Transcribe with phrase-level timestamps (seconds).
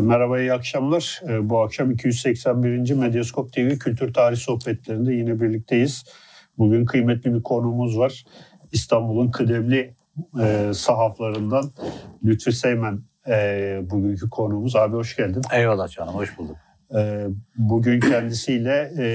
[0.00, 1.20] merhaba, iyi akşamlar.
[1.28, 2.94] Ee, bu akşam 281.
[2.94, 6.04] Medyaskop TV Kültür Tarih Sohbetlerinde yine birlikteyiz.
[6.58, 8.24] Bugün kıymetli bir konuğumuz var.
[8.72, 9.94] İstanbul'un kıdemli
[10.40, 11.70] e, sahaflarından
[12.24, 14.76] Lütfü Seymen e, bugünkü konuğumuz.
[14.76, 15.42] Abi hoş geldin.
[15.52, 16.56] Eyvallah canım, hoş bulduk.
[16.96, 17.26] E,
[17.56, 19.06] bugün kendisiyle e,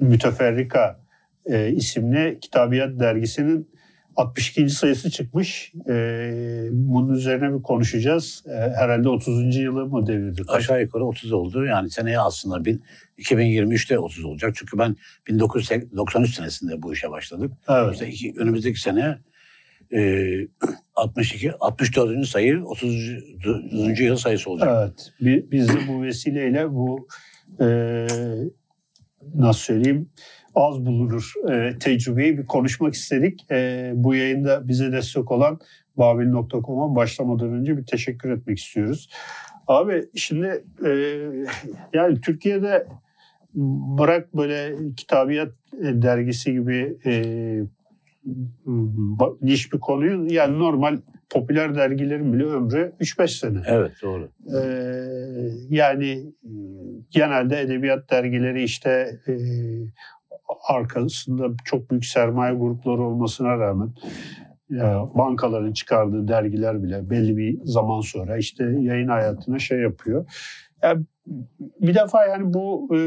[0.00, 1.00] Müteferrika
[1.46, 3.70] e, isimli Kitabiyat Dergisi'nin
[4.16, 4.68] 62.
[4.68, 5.72] sayısı çıkmış.
[5.88, 8.44] Ee, bunun üzerine bir konuşacağız.
[8.46, 9.56] Ee, herhalde 30.
[9.56, 10.42] yılı mı devirdi?
[10.48, 11.64] Aşağı yukarı 30 oldu.
[11.64, 12.82] Yani seneye aslında bin,
[13.18, 14.54] 2023'te 30 olacak.
[14.56, 14.96] Çünkü ben
[15.28, 17.56] 1993 senesinde bu işe başladım.
[17.68, 17.92] Evet.
[17.92, 19.18] İşte iki, önümüzdeki sene
[19.92, 20.22] e,
[20.94, 22.26] 62, 64.
[22.26, 24.00] sayı 30.
[24.00, 24.92] yıl sayısı olacak.
[25.20, 25.42] Evet.
[25.50, 27.08] Biz de bu vesileyle bu
[27.60, 27.66] e,
[29.34, 30.08] nasıl söyleyeyim
[30.56, 33.50] az bulunur e, tecrübeyi bir konuşmak istedik.
[33.50, 35.58] E, bu yayında bize destek olan
[35.96, 39.08] babil.com'a başlamadan önce bir teşekkür etmek istiyoruz.
[39.66, 40.90] Abi şimdi e,
[41.92, 42.86] yani Türkiye'de
[43.98, 47.12] bırak böyle kitabiyat e, dergisi gibi e,
[49.42, 50.98] niş bir konuyu yani normal
[51.30, 53.62] popüler dergilerin bile ömrü 3-5 sene.
[53.66, 54.30] Evet doğru.
[54.56, 54.66] Ee,
[55.68, 56.32] yani
[57.10, 59.32] genelde edebiyat dergileri işte e,
[60.68, 63.90] arkasında çok büyük sermaye grupları olmasına rağmen
[65.14, 70.26] bankaların çıkardığı dergiler bile belli bir zaman sonra işte yayın hayatına şey yapıyor.
[70.82, 71.04] Yani
[71.80, 72.98] bir defa yani bu e,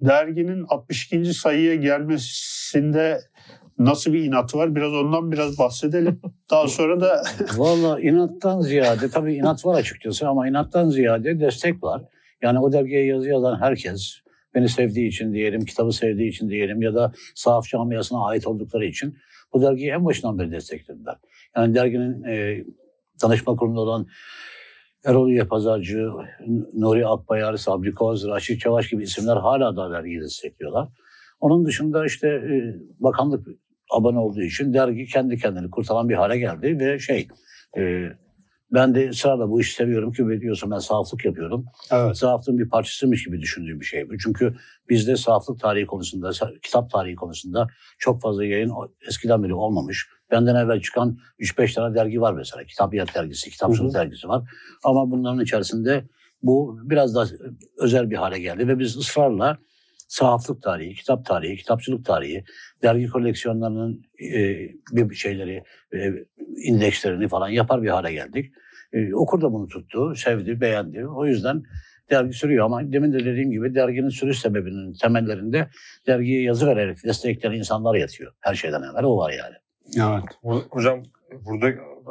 [0.00, 1.34] derginin 62.
[1.34, 3.20] sayıya gelmesinde
[3.78, 4.74] nasıl bir inatı var?
[4.74, 6.20] Biraz ondan biraz bahsedelim.
[6.50, 7.22] Daha sonra da...
[7.56, 12.02] Valla inattan ziyade, tabii inat var açıkçası ama inattan ziyade destek var.
[12.42, 14.20] Yani o dergiye yazı yazan herkes,
[14.54, 19.18] beni sevdiği için diyelim, kitabı sevdiği için diyelim ya da sahaf camiasına ait oldukları için
[19.52, 21.16] bu dergiyi en başından beri desteklediler.
[21.56, 22.64] Yani derginin e,
[23.22, 24.06] danışma kurulunda olan
[25.04, 26.08] Erol Üye Pazarcı,
[26.74, 30.88] Nuri Akbayar, Sabri Koz, Raşit Çavaş gibi isimler hala da dergiyi destekliyorlar.
[31.40, 33.46] Onun dışında işte e, bakanlık
[33.90, 37.28] abone olduğu için dergi kendi kendini kurtaran bir hale geldi ve şey
[37.78, 38.08] e,
[38.72, 41.64] ben de ısrarla bu işi seviyorum ki biliyorsun ben sahaflık yapıyorum.
[41.92, 42.16] Evet.
[42.16, 44.18] Sahaflığın bir parçasıymış gibi düşündüğüm bir şey bu.
[44.18, 44.54] Çünkü
[44.88, 46.30] bizde sahaflık tarihi konusunda,
[46.62, 47.68] kitap tarihi konusunda
[47.98, 48.72] çok fazla yayın
[49.08, 50.08] eskiden beri olmamış.
[50.30, 52.64] Benden evvel çıkan 3-5 tane dergi var mesela.
[52.64, 54.50] Kitapiyat dergisi, kitapçılık dergisi var.
[54.84, 56.04] Ama bunların içerisinde
[56.42, 57.26] bu biraz daha
[57.78, 59.58] özel bir hale geldi ve biz ısrarla
[60.12, 62.44] sahaflık tarihi, kitap tarihi, kitapçılık tarihi,
[62.82, 64.02] dergi koleksiyonlarının
[64.34, 65.64] e, bir şeyleri,
[65.94, 66.12] e,
[66.56, 68.52] indekslerini falan yapar bir hale geldik.
[68.92, 71.06] E, okur da bunu tuttu, sevdi, beğendi.
[71.06, 71.62] O yüzden
[72.10, 75.68] dergi sürüyor ama demin de dediğim gibi derginin sürüş sebebinin temellerinde
[76.06, 78.32] dergiye yazı vererek destekleyen insanlar yatıyor.
[78.40, 79.56] Her şeyden evvel o var yani.
[79.96, 80.58] Evet.
[80.70, 81.02] Hocam
[81.44, 81.66] burada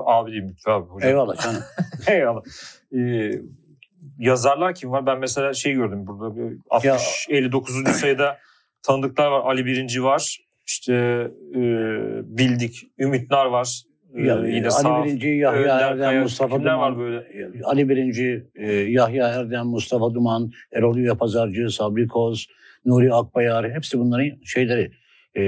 [0.05, 0.87] abi diyeyim lütfen abi.
[0.87, 1.09] Hocam.
[1.09, 1.63] Eyvallah canım.
[2.07, 2.41] Eyvallah.
[2.95, 3.31] Ee,
[4.19, 5.05] yazarlar kim var?
[5.05, 6.85] Ben mesela şey gördüm burada 60
[7.29, 7.37] ya.
[7.37, 7.75] 59.
[7.87, 8.37] sayıda
[8.83, 9.41] tanıdıklar var.
[9.45, 10.37] Ali Birinci var.
[10.67, 10.93] İşte
[11.55, 11.59] e,
[12.23, 13.81] bildik Ümitler var.
[14.15, 16.79] E, ya, yine Ali sağ, Birinci, Yahya Erdem, Mustafa Duman.
[16.79, 17.27] var böyle?
[17.63, 22.47] Ali Birinci, e, Yahya Erdem, Mustafa Duman, Erol Pazarcı, Sabri Koz,
[22.85, 24.91] Nuri Akbayar hepsi bunların şeyleri
[25.35, 25.41] e,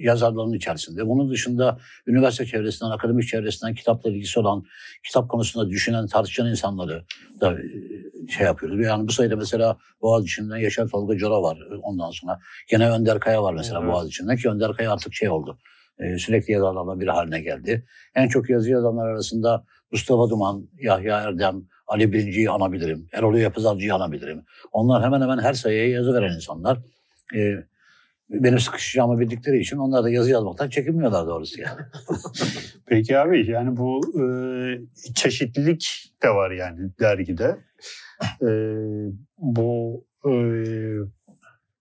[0.00, 1.08] yazarların içerisinde.
[1.08, 4.64] Bunun dışında üniversite çevresinden, akademik çevresinden kitapla ilgisi olan,
[5.06, 7.04] kitap konusunda düşünen, tartışan insanları
[7.40, 8.80] da e, şey yapıyoruz.
[8.80, 12.40] Yani bu sayıda mesela Boğaziçi'nden Yaşar Tolga Cora var ondan sonra.
[12.70, 13.92] Gene Önder Kaya var mesela evet.
[13.92, 15.58] Boğaziçi'nden ki Önder Kaya artık şey oldu.
[15.98, 17.84] E, sürekli yazarlardan biri haline geldi.
[18.14, 23.08] En çok yazı yazanlar arasında Mustafa Duman, Yahya Erdem, Ali Birinci'yi anabilirim.
[23.12, 24.44] Erol Yapızarcı'yı anabilirim.
[24.72, 26.78] Onlar hemen hemen her sayıya yazı veren insanlar.
[27.34, 27.64] E,
[28.30, 31.80] benim sıkışacağımı bildikleri için onlar da yazı yazmaktan çekinmiyorlar doğrusu yani.
[32.86, 34.24] Peki abi yani bu e,
[35.14, 37.56] çeşitlilik de var yani dergide.
[38.42, 38.50] E,
[39.38, 40.32] bu e,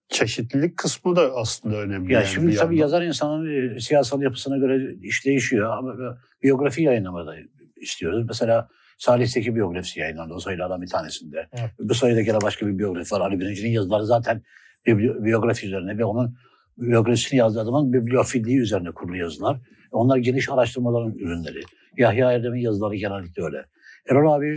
[0.10, 2.14] çeşitlilik kısmı da aslında önemli.
[2.14, 2.82] Ya yani şimdi tabii yandan.
[2.82, 7.36] yazar insanın e, siyasal yapısına göre iş değişiyor ama biyografi yayınlamada
[7.82, 8.26] istiyoruz.
[8.28, 8.68] Mesela
[8.98, 11.48] Salih Seki biyografisi yayınlandı o sayılardan bir tanesinde.
[11.54, 11.72] Evet.
[11.80, 13.22] Bu sayıda gene başka bir biyografi var.
[13.22, 14.44] Ali Birinci'nin yazıları zaten
[14.86, 16.36] biyografi üzerine ve onun
[16.78, 19.60] biyografisini yazdığı zaman bibliofilliği üzerine kurulu yazılar.
[19.92, 21.62] Onlar geniş araştırmaların ürünleri.
[21.98, 23.66] Yahya Erdem'in yazıları genellikle öyle.
[24.10, 24.54] Erol abi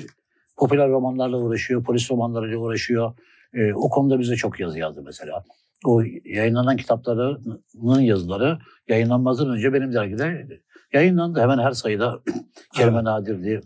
[0.57, 3.15] popüler romanlarla uğraşıyor, polis romanlarıyla uğraşıyor.
[3.55, 5.45] E, o konuda bize çok yazı yazdı mesela.
[5.85, 8.59] O yayınlanan kitaplarının yazıları
[8.89, 10.61] yayınlanmazdan önce benim dergide
[10.93, 11.41] yayınlandı.
[11.41, 12.21] Hemen her sayıda
[12.75, 13.61] Kerime Nadir'di,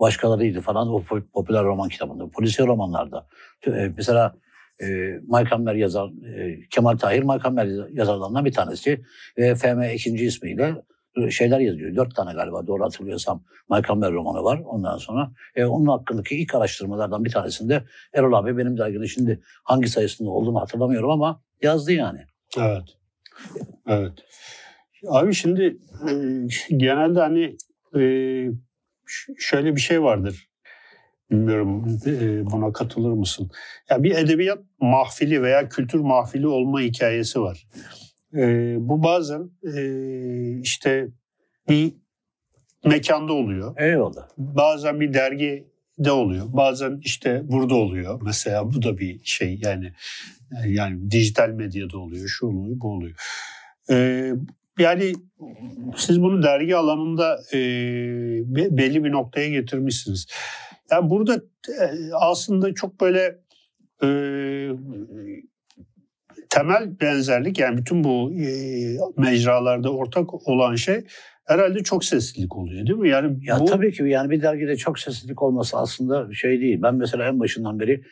[0.00, 1.02] başkalarıydı falan o
[1.32, 2.28] popüler roman kitabında.
[2.28, 3.26] Polisiye romanlarda.
[3.66, 4.34] E, mesela
[4.82, 9.04] e, Maykamber yazar, e, Kemal Tahir Maykamber yazarlarından bir tanesi
[9.38, 10.74] ve FM ikinci ismiyle
[11.30, 11.96] şeyler yazıyor.
[11.96, 13.44] Dört tane galiba doğru hatırlıyorsam
[13.88, 15.32] Campbell romanı var ondan sonra.
[15.56, 20.60] E, onun hakkındaki ilk araştırmalardan bir tanesinde Erol abi benim derginin şimdi hangi sayısında olduğunu
[20.60, 22.20] hatırlamıyorum ama yazdı yani.
[22.58, 22.96] Evet.
[23.86, 24.12] Evet.
[25.08, 25.76] Abi şimdi
[26.08, 26.12] e,
[26.76, 27.56] genelde hani
[27.96, 28.02] e,
[29.38, 30.48] şöyle bir şey vardır.
[31.30, 33.50] Bilmiyorum e, buna katılır mısın?
[33.90, 37.66] Ya bir edebiyat mahfili veya kültür mahfili olma hikayesi var.
[38.34, 41.08] E, bu bazen e, işte
[41.68, 41.92] bir
[42.84, 43.74] mekanda oluyor.
[43.78, 44.28] Eyvallah.
[44.38, 45.68] Bazen bir dergi
[45.98, 46.46] de oluyor.
[46.48, 48.20] Bazen işte burada oluyor.
[48.24, 49.92] Mesela bu da bir şey yani
[50.66, 52.28] yani dijital medyada oluyor.
[52.28, 53.16] Şu oluyor, bu oluyor.
[53.90, 54.32] Ee,
[54.78, 55.12] yani
[55.96, 57.58] siz bunu dergi alanında e,
[58.76, 60.26] belli bir noktaya getirmişsiniz.
[60.90, 61.34] Yani burada
[61.68, 63.38] e, aslında çok böyle
[64.02, 64.08] e,
[66.50, 68.48] temel benzerlik yani bütün bu e,
[69.16, 71.04] mecralarda ortak olan şey
[71.44, 73.08] herhalde çok seslilik oluyor değil mi?
[73.08, 73.64] Yani ya bu...
[73.64, 76.82] tabii ki yani bir dergide çok seslilik olması aslında şey değil.
[76.82, 78.02] Ben mesela en başından beri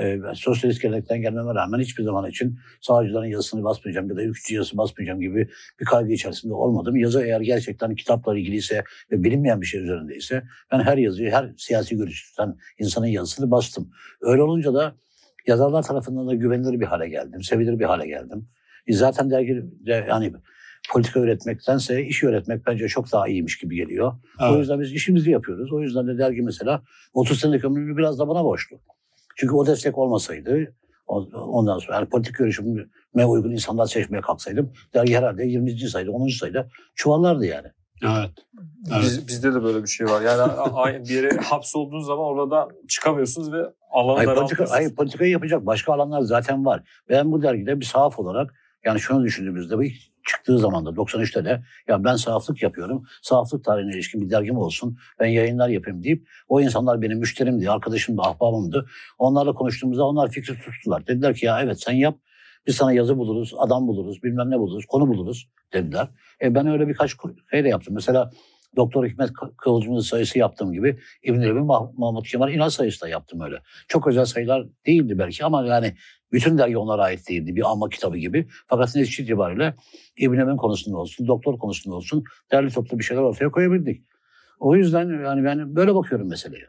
[0.00, 4.76] e, sosyalist gelenekten gelmeme rağmen hiçbir zaman için sağcıların yazısını basmayacağım ya da ülkücü yazısı
[4.76, 5.48] basmayacağım gibi
[5.80, 6.96] bir kaygı içerisinde olmadım.
[6.96, 10.42] Yazı eğer gerçekten kitapla ilgiliyse ve bilinmeyen bir şey üzerindeyse
[10.72, 13.90] ben her yazıyı, her siyasi görüşten insanın yazısını bastım.
[14.20, 14.94] Öyle olunca da
[15.46, 18.48] yazarlar tarafından da güvenilir bir hale geldim, sevilir bir hale geldim.
[18.86, 20.32] E zaten dergi de, yani
[20.92, 24.12] politika öğretmektense iş öğretmek bence çok daha iyiymiş gibi geliyor.
[24.40, 24.52] Evet.
[24.52, 25.72] O yüzden biz işimizi yapıyoruz.
[25.72, 26.82] O yüzden de dergi mesela
[27.12, 28.80] 30 senelik ömrümü biraz da bana borçlu.
[29.36, 30.74] Çünkü o destek olmasaydı
[31.34, 35.78] ondan sonra yani politik görüşüme uygun insanlar seçmeye kalksaydım dergi herhalde 20.
[35.78, 36.28] sayıda 10.
[36.28, 37.68] sayıda çuvallardı yani.
[38.02, 38.30] Evet.
[38.92, 39.02] evet.
[39.02, 40.22] Biz, bizde de böyle bir şey var.
[40.22, 45.92] Yani bir yere hapsolduğunuz zaman orada çıkamıyorsunuz ve alanı hayır, politika, hayır, politikayı yapacak başka
[45.92, 46.82] alanlar zaten var.
[47.08, 49.82] Ben bu dergide bir sahaf olarak yani şunu düşündüğümüzde bu
[50.26, 53.06] çıktığı zaman da 93'te de ya ben sahaflık yapıyorum.
[53.22, 54.98] Sahaflık tarihine ilişkin bir dergim olsun.
[55.20, 58.86] Ben yayınlar yapayım deyip o insanlar benim müşterimdi, arkadaşımdı, ahbabımdı.
[59.18, 61.06] Onlarla konuştuğumuzda onlar fikri tuttular.
[61.06, 62.18] Dediler ki ya evet sen yap.
[62.66, 66.08] Biz sana yazı buluruz, adam buluruz, bilmem ne buluruz, konu buluruz dediler.
[66.42, 67.16] E ben öyle birkaç
[67.50, 67.94] şey de yaptım.
[67.94, 68.30] Mesela
[68.76, 73.56] Doktor Hikmet Kıvılcım'ın sayısı yaptığım gibi İbn-i Ebi Mahmut Kemal İnal sayısı da yaptım öyle.
[73.88, 75.94] Çok özel sayılar değildi belki ama yani
[76.32, 77.56] bütün dergi onlara ait değildi.
[77.56, 78.48] Bir alma kitabı gibi.
[78.66, 79.74] Fakat netice itibariyle
[80.16, 84.02] İbn Emin konusunda olsun, doktor konusunda olsun derli toplu bir şeyler ortaya koyabildik.
[84.58, 86.66] O yüzden yani ben böyle bakıyorum meseleye.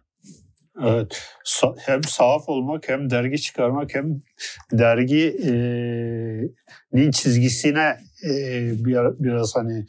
[0.84, 1.24] Evet.
[1.78, 4.22] Hem sahaf olmak hem dergi çıkarmak hem
[4.72, 5.52] derginin
[7.12, 7.98] çizgisine
[9.20, 9.86] biraz hani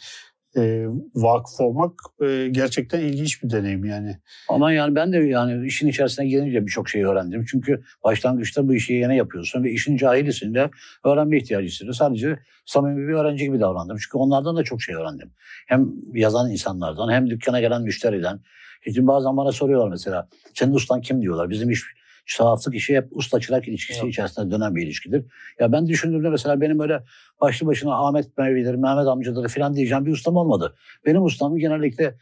[0.56, 1.92] e, vakıf olmak
[2.22, 4.18] e, gerçekten ilginç bir deneyim yani.
[4.48, 7.44] Ama yani ben de yani işin içerisine girince birçok şey öğrendim.
[7.50, 10.70] Çünkü başlangıçta bu işi yeni yapıyorsun ve işin cahilisin de
[11.04, 11.94] öğrenme ihtiyacı hissediyor.
[11.94, 13.96] Sadece samimi bir öğrenci gibi davrandım.
[13.96, 15.30] Çünkü onlardan da çok şey öğrendim.
[15.66, 18.40] Hem yazan insanlardan hem dükkana gelen müşteriden.
[18.84, 21.50] Şimdi bazen bana soruyorlar mesela senin ustan kim diyorlar.
[21.50, 21.82] Bizim iş
[22.26, 24.12] sahaflık işi hep usta çırak ilişkisi evet.
[24.12, 25.24] içerisinde dönen bir ilişkidir.
[25.60, 27.02] Ya ben düşündüğümde mesela benim öyle
[27.40, 30.74] başlı başına Ahmet Mevlidir, Mehmet amcaları falan diyeceğim bir ustam olmadı.
[31.06, 32.14] Benim ustam genellikle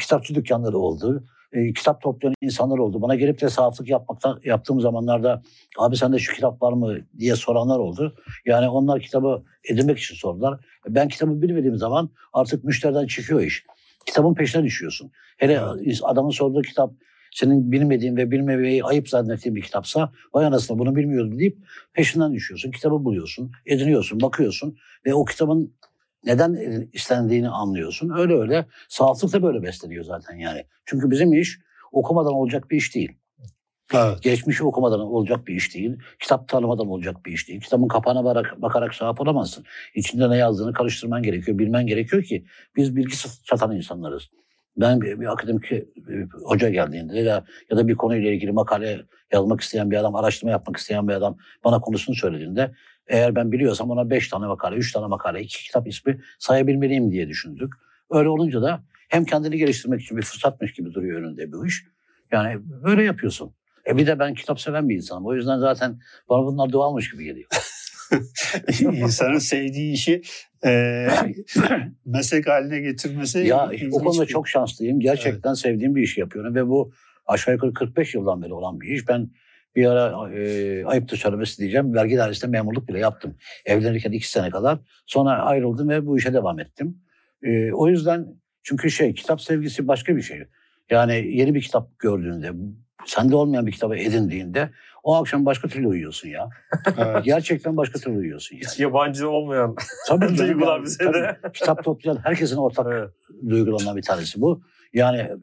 [0.00, 1.24] kitapçı dükkanları oldu.
[1.52, 3.02] E, kitap toplayan insanlar oldu.
[3.02, 5.42] Bana gelip de sahaflık yapmaktan yaptığım zamanlarda
[5.78, 8.14] abi sende şu kitap var mı diye soranlar oldu.
[8.46, 10.60] Yani onlar kitabı edinmek için sordular.
[10.88, 13.64] Ben kitabı bilmediğim zaman artık müşteriden çıkıyor iş.
[14.06, 15.10] Kitabın peşine düşüyorsun.
[15.36, 15.60] Hele
[16.02, 16.92] adamın sorduğu kitap
[17.32, 21.58] senin bilmediğin ve bilmemeyi ayıp zannettiğin bir kitapsa vay anasını bunu bilmiyordum deyip
[21.92, 22.70] peşinden düşüyorsun.
[22.70, 25.74] Kitabı buluyorsun, ediniyorsun, bakıyorsun ve o kitabın
[26.24, 26.54] neden
[26.92, 28.10] istendiğini anlıyorsun.
[28.16, 30.64] Öyle öyle sahaflık da böyle besleniyor zaten yani.
[30.84, 31.58] Çünkü bizim iş
[31.92, 33.12] okumadan olacak bir iş değil.
[33.94, 34.22] Evet.
[34.22, 35.96] Geçmişi okumadan olacak bir iş değil.
[36.20, 37.60] Kitap tanımadan olacak bir iş değil.
[37.60, 39.64] Kitabın kapağına bakarak, bakarak sahip olamazsın.
[39.94, 42.44] İçinde ne yazdığını karıştırman gerekiyor, bilmen gerekiyor ki
[42.76, 44.30] biz bilgi satan insanlarız.
[44.76, 45.72] Ben bir, bir akademik
[46.44, 49.02] hoca geldiğinde ya, ya da bir konuyla ilgili makale
[49.32, 52.72] yazmak isteyen bir adam, araştırma yapmak isteyen bir adam bana konusunu söylediğinde
[53.06, 57.28] eğer ben biliyorsam ona beş tane makale, üç tane makale, iki kitap ismi sayabilmeliyim diye
[57.28, 57.72] düşündük.
[58.10, 61.84] Öyle olunca da hem kendini geliştirmek için bir fırsatmış gibi duruyor önünde bir iş.
[62.32, 63.54] Yani böyle yapıyorsun.
[63.86, 65.26] E bir de ben kitap seven bir insanım.
[65.26, 67.48] O yüzden zaten bana bunlar doğalmış gibi geliyor.
[68.80, 70.22] İnsanın sevdiği işi
[70.64, 71.08] e,
[72.06, 73.38] meslek haline getirmesi.
[73.38, 75.00] Ya o konuda çok şanslıyım.
[75.00, 75.58] Gerçekten evet.
[75.58, 76.92] sevdiğim bir iş yapıyorum ve bu
[77.26, 79.08] aşağı yukarı 45 yıldan beri olan bir iş.
[79.08, 79.30] Ben
[79.76, 81.94] bir ara e, ayıptır söylemesi diyeceğim.
[81.94, 83.36] Vergi dairesinde memurluk bile yaptım.
[83.64, 84.78] Evlenirken iki sene kadar.
[85.06, 87.02] Sonra ayrıldım ve bu işe devam ettim.
[87.42, 88.26] E, o yüzden
[88.62, 90.42] çünkü şey kitap sevgisi başka bir şey.
[90.90, 92.52] Yani yeni bir kitap gördüğünde
[93.06, 94.70] sende olmayan bir kitabı edindiğinde
[95.02, 96.48] o akşam başka türlü uyuyorsun ya.
[96.98, 97.24] Evet.
[97.24, 98.64] Gerçekten başka türlü uyuyorsun yani.
[98.66, 99.76] Hiç yabancı olmayan
[100.08, 101.14] Tabii duygular bize tabii.
[101.18, 101.36] de.
[101.54, 103.10] Kitap toplayan herkesin ortak Evet.
[103.48, 104.62] duygularından bir tanesi bu.
[104.94, 105.36] Yani e,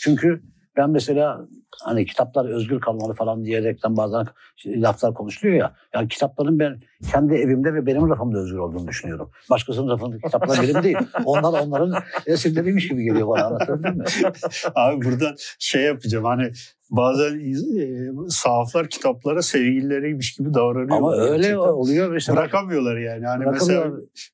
[0.00, 0.42] çünkü
[0.76, 1.40] ben mesela
[1.82, 4.26] hani kitaplar özgür kalmalı falan diyerekten bazen
[4.66, 5.74] laflar konuşuluyor ya.
[5.94, 6.80] Yani kitapların ben
[7.12, 9.30] kendi evimde ve benim rafımda özgür olduğunu düşünüyorum.
[9.50, 10.96] Başkasının rafındaki kitaplar benim değil.
[11.24, 11.94] Onlar onların
[12.26, 14.04] eserleriymiş gibi geliyor bana anlatabildim mi?
[14.74, 16.50] Abi buradan şey yapacağım hani
[16.90, 20.96] bazen e, sahaflar kitaplara sevgilileriymiş gibi davranıyor.
[20.96, 21.58] Ama öyle Gerçekten.
[21.58, 22.10] oluyor.
[22.12, 23.26] Mesela Bırakamıyorlar yani.
[23.26, 23.90] Hani Bırakamıyorlar.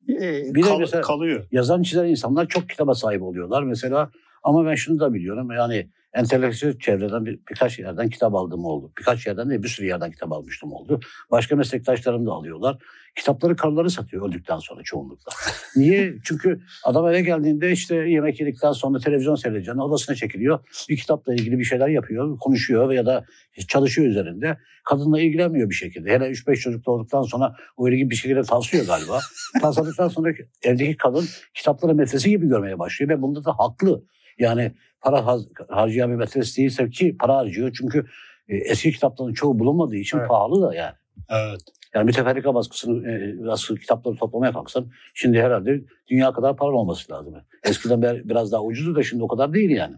[0.06, 1.44] mesela e, Bir de kal- mesela- kalıyor.
[1.52, 3.62] yazan çizen insanlar çok kitaba sahip oluyorlar.
[3.62, 4.10] Mesela
[4.42, 8.92] ama ben şunu da biliyorum yani entelektüel çevreden bir, birkaç yerden kitap aldığım oldu.
[8.98, 11.00] Birkaç yerden de bir sürü yerden kitap almıştım oldu.
[11.30, 12.78] Başka meslektaşlarım da alıyorlar.
[13.16, 15.32] Kitapları karıları satıyor öldükten sonra çoğunlukla.
[15.76, 16.14] Niye?
[16.24, 20.58] Çünkü adam eve geldiğinde işte yemek yedikten sonra televizyon seyredeceğine odasına çekiliyor.
[20.88, 23.24] Bir kitapla ilgili bir şeyler yapıyor, konuşuyor ya da
[23.68, 24.58] çalışıyor üzerinde.
[24.84, 26.10] Kadınla ilgilenmiyor bir şekilde.
[26.10, 29.20] Hele 3-5 çocuk doğduktan sonra o ilgi bir şekilde taslıyor galiba.
[29.60, 31.24] Tasladıktan sonra evdeki kadın
[31.54, 34.02] kitapları metresi gibi görmeye başlıyor ve bunda da haklı.
[34.40, 37.72] Yani para har- harcayan bir metresi değilse ki para harcıyor.
[37.78, 38.06] Çünkü
[38.48, 40.28] e, eski kitapların çoğu bulunmadığı için Evet.
[40.28, 40.94] pahalı da yani.
[41.30, 41.60] Evet.
[41.94, 47.34] Yani müteferrika baskısını, e, baskı kitapları toplamaya kalksan şimdi herhalde dünya kadar para olması lazım.
[47.64, 49.96] Eskiden bir- biraz daha ucuzdu da şimdi o kadar değil yani.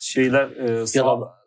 [0.00, 0.98] Şeyler e, sağ...
[0.98, 1.39] Ya da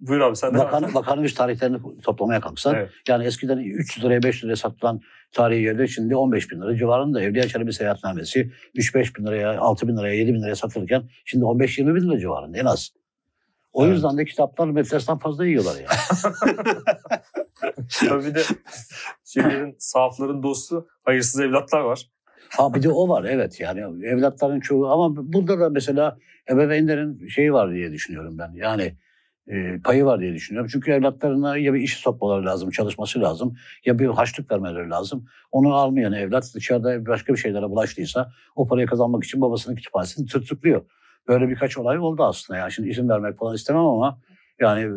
[0.00, 0.58] Buyur abi sen de.
[0.58, 2.90] Bakan, bakanın tarihlerini toplamaya kalksan Evet.
[3.08, 5.00] yani eskiden 300 liraya 5 liraya satılan
[5.32, 9.96] tarihi yerde şimdi 15 bin lira civarında Evliya Çelebi seyahatnamesi 3-5 bin liraya 6 bin
[9.96, 12.90] liraya 7 bin liraya satılırken şimdi 15-20 bin lira civarında en az.
[13.72, 13.94] O Evet.
[13.94, 15.86] yüzden de kitaplar metresinden fazla yiyorlar yani.
[18.08, 18.42] Tabii de
[19.24, 22.02] şeylerin, sahafların dostu hayırsız evlatlar var.
[22.48, 26.18] Ha bir de o var evet yani evlatların çoğu ama burada da mesela
[26.50, 28.52] ebeveynlerin şeyi var diye düşünüyorum ben.
[28.54, 28.94] Yani
[29.48, 30.70] e, payı var diye düşünüyorum.
[30.72, 35.26] Çünkü evlatlarına ya bir iş sokmaları lazım, çalışması lazım ya bir harçlık vermeleri lazım.
[35.52, 40.84] Onu almayan evlat dışarıda başka bir şeylere bulaştıysa o parayı kazanmak için babasının kütüphanesini tırtıklıyor.
[41.28, 42.58] Böyle birkaç olay oldu aslında.
[42.58, 44.20] Yani şimdi isim vermek falan istemem ama
[44.60, 44.90] yani e,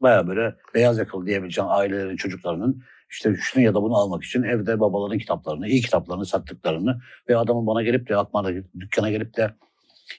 [0.00, 4.80] baya böyle beyaz yakalı diyebileceğim ailelerin çocuklarının işte şunu ya da bunu almak için evde
[4.80, 9.50] babaların kitaplarını, iyi kitaplarını sattıklarını ve adamın bana gelip de Akmar'da dükkana gelip de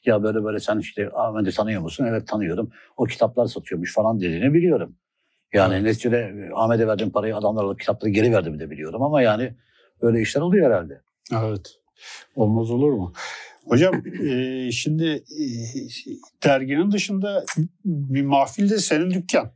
[0.05, 2.05] ya böyle böyle sen işte Ahmet'i tanıyor musun?
[2.10, 2.71] Evet tanıyorum.
[2.98, 4.95] O kitaplar satıyormuş falan dediğini biliyorum.
[5.53, 5.83] Yani Evet.
[5.83, 9.55] neticede e, Ahmet'e verdiğim parayı adamlar alıp kitapları geri verdiğimi de biliyorum ama yani
[10.01, 11.01] böyle işler oluyor herhalde.
[11.33, 11.75] Evet.
[12.36, 13.13] Olmaz olur mu?
[13.65, 13.95] Hocam
[14.27, 15.45] e, şimdi e,
[16.43, 17.43] derginin dışında
[17.86, 19.51] bir mahfilde senin dükkan.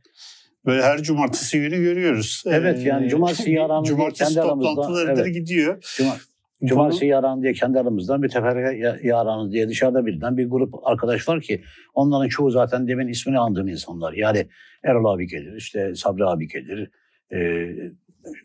[0.66, 2.42] Böyle her cumartesi günü görüyoruz.
[2.46, 5.34] Evet, E, yani cumartesi diye Cumartesi kendi aramızda, toplantılarıdır evet.
[5.34, 5.94] gidiyor.
[5.96, 6.16] Cuma,
[6.64, 11.28] Cumartesi yaran diye kendi aramızdan bir teferruka ya- yaranı diye dışarıda bilinen bir grup arkadaş
[11.28, 11.62] var ki
[11.94, 14.12] onların çoğu zaten demin ismini andığım insanlar.
[14.12, 14.46] Yani
[14.84, 16.90] Erol abi gelir, işte Sabri abi gelir,
[17.32, 17.68] e,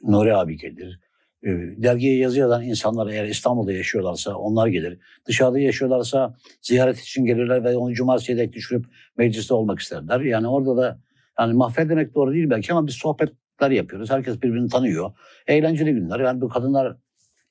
[0.04, 1.00] Nuri abi gelir.
[1.44, 5.00] E, dergiye yazı yazan insanlar eğer İstanbul'da yaşıyorlarsa onlar gelir.
[5.28, 8.86] Dışarıda yaşıyorlarsa ziyaret için gelirler ve onu cumartesiye dek düşürüp
[9.18, 10.20] mecliste olmak isterler.
[10.20, 11.00] Yani orada da
[11.40, 14.12] yani mahfel demek doğru değil belki ama biz sohbetler yapıyoruz.
[14.12, 15.12] Herkes birbirini tanıyor.
[15.48, 16.20] Eğlenceli günler.
[16.20, 16.98] Yani bu kadınlar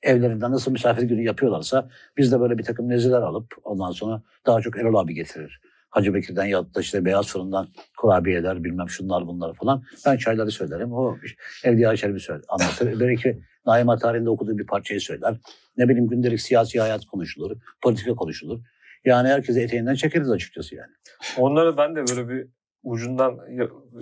[0.03, 4.61] evlerinde nasıl misafir günü yapıyorlarsa biz de böyle bir takım neziler alıp ondan sonra daha
[4.61, 5.61] çok Erol abi getirir.
[5.89, 7.67] Hacı Bekir'den ya da işte Beyaz Fırın'dan
[7.97, 9.83] kurabiyeler bilmem şunlar bunlar falan.
[10.05, 10.93] Ben çayları söylerim.
[10.93, 11.17] O
[11.63, 12.99] Evliya Şerif'i söyler, anlatır.
[12.99, 15.35] Belki Naim Atari'nin de okuduğu bir parçayı söyler.
[15.77, 18.59] Ne bileyim gündelik siyasi hayat konuşulur, politika konuşulur.
[19.05, 20.91] Yani herkese eteğinden çekeriz açıkçası yani.
[21.37, 22.47] Onlara ben de böyle bir
[22.83, 23.39] ucundan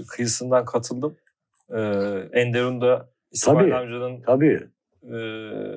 [0.07, 1.17] kıyısından katıldım.
[1.69, 1.79] Ee,
[2.33, 3.75] Enderun'da İsmail Tabii.
[3.75, 4.67] amcanın Tabii.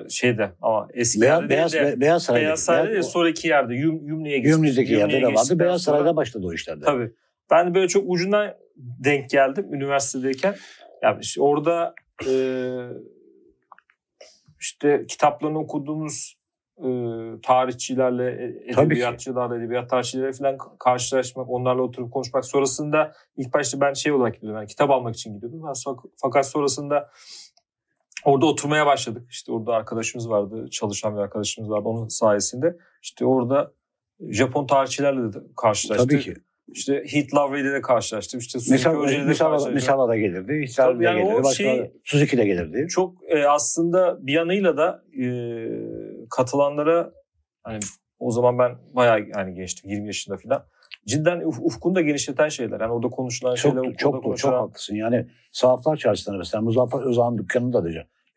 [0.09, 2.45] Şeyde ama eski Beyaz, yerde beyaz, de, beyaz Saray'da.
[2.45, 4.55] Beyaz Saray'da Beyaz- sonraki yerde Yum, Yumni'ye gitmiş.
[4.55, 5.59] Gümrüzdeki yerde de vardı.
[5.59, 6.85] Beyaz sonra- Saray'da başladı o işlerde.
[6.85, 7.11] Tabii.
[7.51, 10.55] Ben de böyle çok ucundan denk geldim üniversitedeyken.
[11.03, 11.93] Yani işte orada
[12.27, 12.33] e,
[14.59, 16.35] işte kitaplarını okuduğumuz
[16.77, 16.87] e,
[17.43, 22.45] tarihçilerle, edebiyatçılarla, edebiyat tarihçileriyle falan karşılaşmak, onlarla oturup konuşmak.
[22.45, 24.57] Sonrasında ilk başta ben şey olarak gidiyordum.
[24.57, 25.61] Yani kitap almak için gidiyordum.
[25.75, 27.09] Sonra- fakat sonrasında
[28.25, 29.27] orada oturmaya başladık.
[29.29, 31.89] İşte orada arkadaşımız vardı, çalışan bir arkadaşımız vardı.
[31.89, 33.73] Onun sayesinde işte orada
[34.29, 36.09] Japon tarihçilerle de karşılaştık.
[36.09, 36.33] Tabii ki.
[36.67, 38.39] İşte Heath Lovery'le de karşılaştım.
[38.39, 39.73] İşte Suzuki Hoca'yla da misal, karşılaştım.
[39.73, 40.65] misal da gelirdi.
[40.77, 41.43] Da yani gelirdi.
[41.43, 42.87] Başka şey- Suzuki de gelirdi.
[42.89, 45.25] Çok e, aslında bir yanıyla da e,
[46.29, 47.11] katılanlara
[47.63, 47.79] hani
[48.19, 50.65] o zaman ben bayağı yani gençtim 20 yaşında falan.
[51.07, 52.81] Cidden uf, ufkunu da genişleten şeyler.
[52.81, 54.53] Yani orada konuşulan şeyler, Çok, okulda çok, çok, konuşulan.
[54.53, 54.95] haklısın.
[54.95, 57.89] Yani Sahaflar Çarşısı'nda mesela Muzaffer Özağ'ın dükkanında da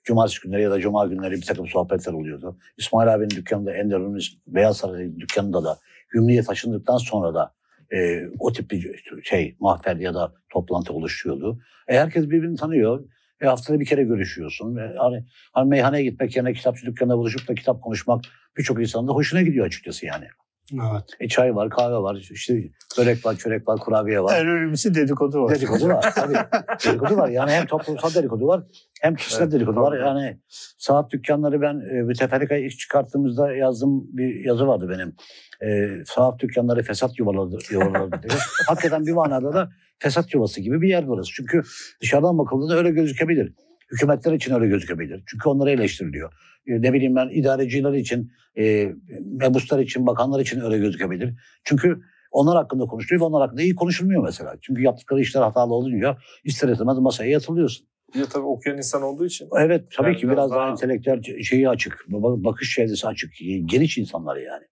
[0.06, 2.58] Cumartesi günleri ya da Cuma günleri bir takım sohbetler oluyordu.
[2.78, 7.54] İsmail abinin dükkanında, Enderun'un Beyaz Saray dükkanında da Gümrüğe taşındıktan sonra da
[7.92, 11.60] e, o tip bir şey mahfel ya da toplantı oluşuyordu.
[11.88, 13.04] E, herkes birbirini tanıyor.
[13.40, 14.76] E, haftada bir kere görüşüyorsun.
[14.76, 18.24] E, hani, hani meyhaneye gitmek yerine kitapçı dükkanına buluşup da kitap konuşmak
[18.56, 20.26] birçok insanın da hoşuna gidiyor açıkçası yani.
[20.72, 21.04] Evet.
[21.20, 24.40] E, çay var, kahve var, işte börek var, çörek var, kurabiye var.
[24.40, 25.54] En önemlisi dedikodu var.
[25.54, 26.34] Dedikodu var tabii.
[26.86, 27.28] dedikodu var.
[27.28, 28.62] Yani hem toplumsal dedikodu var
[29.00, 29.98] hem kişisel Evet, dedikodu var.
[29.98, 30.40] Yani
[30.78, 35.16] saat dükkanları ben e, müteferrika iş çıkarttığımızda yazdığım bir yazı vardı benim.
[35.62, 38.38] E, saat dükkanları fesat yuvaları, yuvaları diye.
[38.66, 41.30] Hakikaten bir manada da fesat yuvası gibi bir yer burası.
[41.32, 41.62] Çünkü
[42.02, 43.52] dışarıdan bakıldığında öyle gözükebilir.
[43.92, 45.22] Hükümetler için öyle gözükebilir.
[45.26, 46.32] Çünkü onlara eleştiriliyor.
[46.66, 48.92] E, ne bileyim ben idareciler için, e,
[49.24, 51.34] mebuslar için, bakanlar için öyle gözükebilir.
[51.64, 52.00] Çünkü
[52.30, 54.54] onlar hakkında konuşuluyor ve onlar hakkında iyi konuşulmuyor mesela.
[54.62, 57.86] Çünkü yaptıkları işler hatalı olunca ister istemez masaya yatılıyorsun.
[58.14, 59.48] De tabii okuyan insan olduğu için.
[59.58, 63.30] Evet tabii Yani ki biraz daha daha- entelektüel şeyi açık, ba- bakış çevresi açık,
[63.64, 64.64] geniş insanlar yani.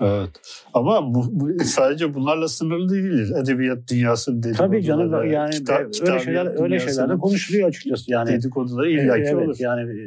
[0.00, 0.30] Evet.
[0.74, 3.32] Ama bu, bu sadece bunlarla sınırlı değildir.
[3.42, 4.70] Edebiyat dünyasının dedikoduları.
[4.70, 8.30] Tabii canım yani kitap- öyle kitabiyat şeyler öyle şeyler de konuşuluyor açıkçası yani.
[8.30, 9.56] Dedikoduları illaki evet, olur.
[9.58, 10.04] yani e,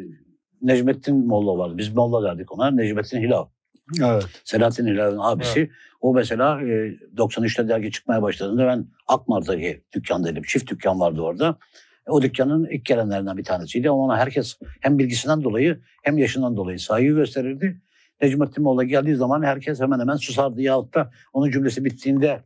[0.61, 1.77] Necmettin Molla vardı.
[1.77, 2.71] Biz Molla derdik ona.
[2.71, 3.45] Necmettin Hilal.
[4.03, 4.25] Evet.
[4.43, 5.69] Selahattin Hilal'in abisi.
[6.01, 6.65] O mesela e,
[7.17, 10.43] 93'te dergi çıkmaya başladığında ben Akmar'daki dükkandaydım.
[10.43, 11.57] Çift dükkan vardı orada.
[12.07, 13.89] E, O dükkanın ilk gelenlerinden bir tanesiydi.
[13.89, 17.81] Ama ona herkes hem bilgisinden dolayı hem yaşından dolayı saygı gösterirdi.
[18.21, 22.41] Necmettin Molla geldiği zaman herkes hemen hemen susardı yahut da onun cümlesi bittiğinde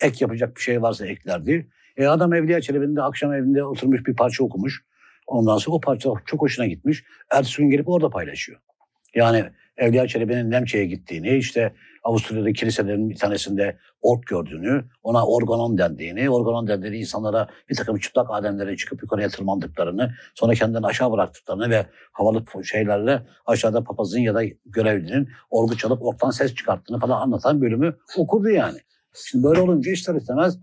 [0.00, 1.68] ek yapacak bir şey varsa eklerdi.
[1.96, 4.84] E adam Evliya Çelebi'nin de akşam evinde oturmuş bir parça okumuş.
[5.26, 7.04] Ondan sonra o parça çok hoşuna gitmiş.
[7.30, 8.60] Ertesi gün gelip orada paylaşıyor.
[9.14, 9.44] Yani
[9.76, 11.72] Evliya Çelebi'nin Nemçe'ye gittiğini, işte
[12.04, 18.26] Avusturya'da kiliselerin bir tanesinde ork gördüğünü, ona organon dendiğini, organon dendiğini insanlara bir takım çıplak
[18.30, 24.42] ademlere çıkıp yukarıya tırmandıklarını, sonra kendilerini aşağı bıraktıklarını ve havalı şeylerle aşağıda papazın ya da
[24.66, 28.78] görevlinin orgu çalıp orktan ses çıkarttığını falan anlatan bölümü okurdu yani.
[29.14, 30.58] Şimdi böyle olunca ister istemez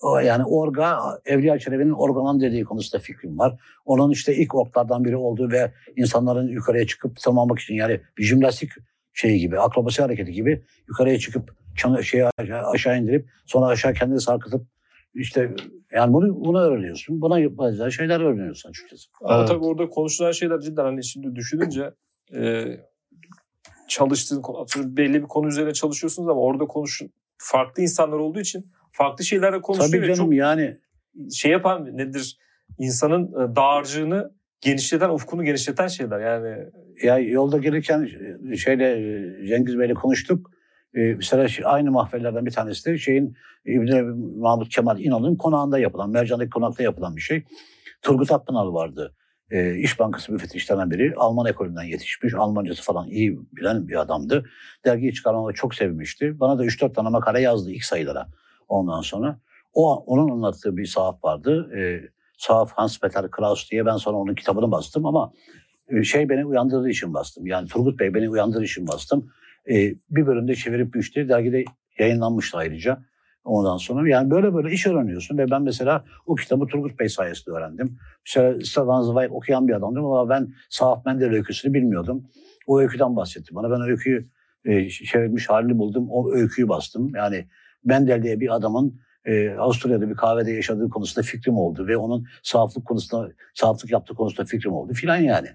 [0.00, 3.60] o yani orga, Evliya Çelebi'nin organon dediği konusunda fikrim var.
[3.84, 8.70] Onun işte ilk orklardan biri olduğu ve insanların yukarıya çıkıp tırmanmak için yani bir jimnastik
[9.12, 14.20] şeyi gibi, akrobasi hareketi gibi yukarıya çıkıp çanı şeyi aşağı, aşağı indirip sonra aşağı kendini
[14.20, 14.66] sarkıtıp
[15.14, 15.54] işte
[15.92, 17.20] yani bunu bunu öğreniyorsun.
[17.20, 19.08] Buna benzer şeyler öğreniyorsun açıkçası.
[19.22, 19.48] Ama Evet.
[19.48, 21.94] tabii orada konuşulan şeyler cidden hani şimdi düşününce
[22.34, 22.64] e,
[23.88, 24.42] çalıştığın
[24.96, 27.02] belli bir konu üzerine çalışıyorsunuz ama orada konuş
[27.38, 30.76] farklı insanlar olduğu için farklı şeylerle konuşuyor Tabii canım çok yani
[31.34, 32.38] şey yapan nedir
[32.78, 36.20] insanın e, dağarcığını genişleten, ufkunu genişleten şeyler.
[36.20, 36.64] Yani
[37.02, 38.08] ya yolda gelirken
[38.52, 38.84] e, şeyle
[39.42, 40.50] e, Cengiz Bey'le konuştuk.
[40.94, 44.02] Ee, mesela şu- aynı mahfellerden bir tanesi de şeyin İbni
[44.36, 47.42] Mahmut Kemal İnal'ın konağında yapılan, Mercan'daki konakta yapılan bir şey.
[48.02, 49.14] Turgut Akpınar vardı.
[49.50, 51.14] Ee, İş Bankası müfettişlerinden biri.
[51.16, 52.34] Alman ekolünden yetişmiş.
[52.34, 54.44] Almancası falan iyi bilen bir adamdı.
[54.84, 56.40] Dergiyi çıkarmama çok sevmişti.
[56.40, 58.26] Bana da 3-4 tane makale yazdı ilk sayılara.
[58.70, 59.38] Ondan sonra.
[59.74, 61.70] O, onun anlattığı bir sahaf vardı.
[61.76, 62.00] Ee,
[62.38, 65.32] sahaf Hans Peter Kraus diye ben sonra onun kitabını bastım ama
[65.88, 67.46] e, şey beni uyandırdığı için bastım.
[67.46, 69.30] Yani Turgut Bey beni uyandırdığı için bastım.
[69.70, 71.28] Ee, bir bölümde çevirip düştü.
[71.28, 71.64] Dergide
[71.98, 73.02] yayınlanmıştı ayrıca.
[73.44, 77.56] Ondan sonra yani böyle böyle iş öğreniyorsun ve ben mesela o kitabı Turgut Bey sayesinde
[77.56, 77.98] öğrendim.
[78.26, 82.24] Mesela Stefan Zweig okuyan bir adamdım ama ben Sahaf Mendel öyküsünü bilmiyordum.
[82.66, 83.70] O öyküden bahsetti bana.
[83.70, 84.28] Ben öyküyü
[84.64, 86.06] e, çevirmiş halini buldum.
[86.10, 87.12] O öyküyü bastım.
[87.14, 87.46] Yani
[87.84, 92.86] Mendel diye bir adamın e, Avusturya'da bir kahvede yaşadığı konusunda fikrim oldu ve onun sahaflık
[92.86, 95.48] konusunda, sahaflık yaptığı konusunda fikrim oldu filan yani.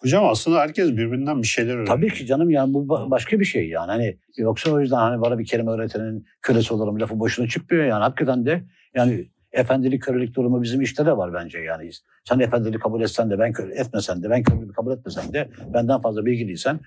[0.00, 1.96] Hocam aslında herkes birbirinden bir şeyler öğreniyor.
[1.96, 3.90] Tabii ki canım yani bu ba- başka bir şey yani.
[3.90, 8.02] Hani yoksa o yüzden hani bana bir kelime öğretenin kölesi olurum lafı boşuna çıkmıyor yani.
[8.02, 11.90] Hakikaten de yani efendilik kölelik durumu bizim işte de var bence yani.
[12.24, 16.00] Sen efendiliği kabul etsen de ben köle etmesen de ben köleliği kabul etmesem de benden
[16.00, 16.80] fazla bilgiliysen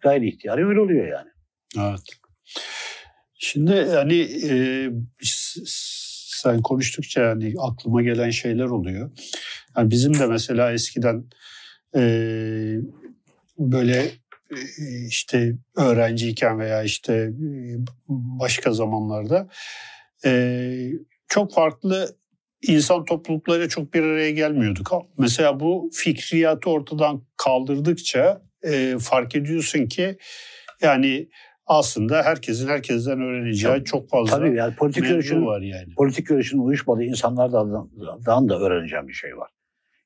[0.00, 1.28] gayri ihtiyari öyle oluyor yani.
[1.78, 2.00] Evet.
[3.44, 4.52] Şimdi hani e,
[5.22, 9.10] sen konuştukça yani aklıma gelen şeyler oluyor.
[9.76, 11.24] Yani bizim de mesela eskiden
[11.96, 12.02] e,
[13.58, 13.96] böyle
[14.50, 14.58] e,
[15.08, 17.52] işte öğrenciyken veya işte e,
[18.08, 19.48] başka zamanlarda
[20.24, 20.90] e,
[21.28, 22.16] çok farklı
[22.62, 24.92] insan toplulukları çok bir araya gelmiyorduk.
[25.18, 30.18] Mesela bu fikriyatı ortadan kaldırdıkça e, fark ediyorsun ki
[30.82, 31.28] yani
[31.66, 33.84] aslında herkesin herkesten öğreneceği Tabii.
[33.84, 35.94] çok fazla Tabii yani politik görüşün var yani.
[35.94, 39.50] politik görüşün uyuşmadığı insanlardan da öğreneceğim bir şey var.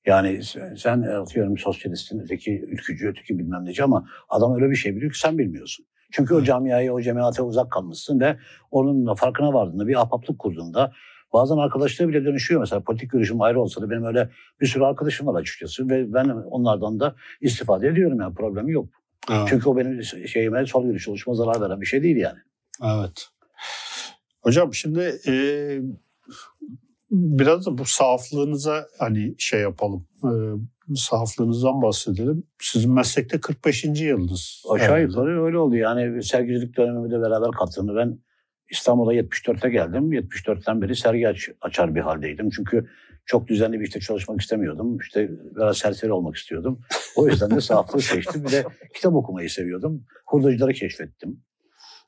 [0.07, 4.97] Yani sen, sen atıyorum sosyalistin, öteki ülkücü, öteki bilmem neci ama adam öyle bir şey
[4.97, 5.87] biliyor ki sen bilmiyorsun.
[6.13, 8.37] Çünkü o camiaya, o cemaate uzak kalmışsın ve
[8.71, 10.93] onun da farkına vardığında, bir ahbaplık kurduğunda
[11.33, 12.61] bazen arkadaşlığa bile dönüşüyor.
[12.61, 14.29] Mesela politik görüşüm ayrı olsa da benim öyle
[14.61, 18.89] bir sürü arkadaşım var açıkçası ve ben onlardan da istifade ediyorum yani problemi yok.
[19.31, 19.47] Evet.
[19.49, 22.39] Çünkü o benim şeyime sol görüş oluşuma zarar veren bir şey değil yani.
[22.85, 23.29] Evet.
[24.43, 25.35] Hocam şimdi e,
[27.11, 30.07] biraz da bu saflığınıza hani şey yapalım.
[30.25, 30.31] E,
[30.97, 32.45] saflığınızdan bahsedelim.
[32.61, 33.85] Sizin meslekte 45.
[33.85, 34.63] yıldız.
[34.71, 35.11] Aşağı evet.
[35.11, 35.77] yukarı öyle oldu.
[35.77, 37.97] Yani sergicilik döneminde beraber katıldı.
[37.97, 38.19] Ben
[38.71, 40.13] İstanbul'a 74'te geldim.
[40.13, 42.51] 74'ten beri sergi aç, açar bir haldeydim.
[42.51, 42.89] Çünkü
[43.27, 44.99] çok düzenli bir işte çalışmak istemiyordum.
[44.99, 46.81] İşte biraz serseri olmak istiyordum.
[47.17, 48.45] O yüzden de saflığı seçtim.
[48.45, 50.05] Bir de kitap okumayı seviyordum.
[50.27, 51.41] Hurdacıları keşfettim.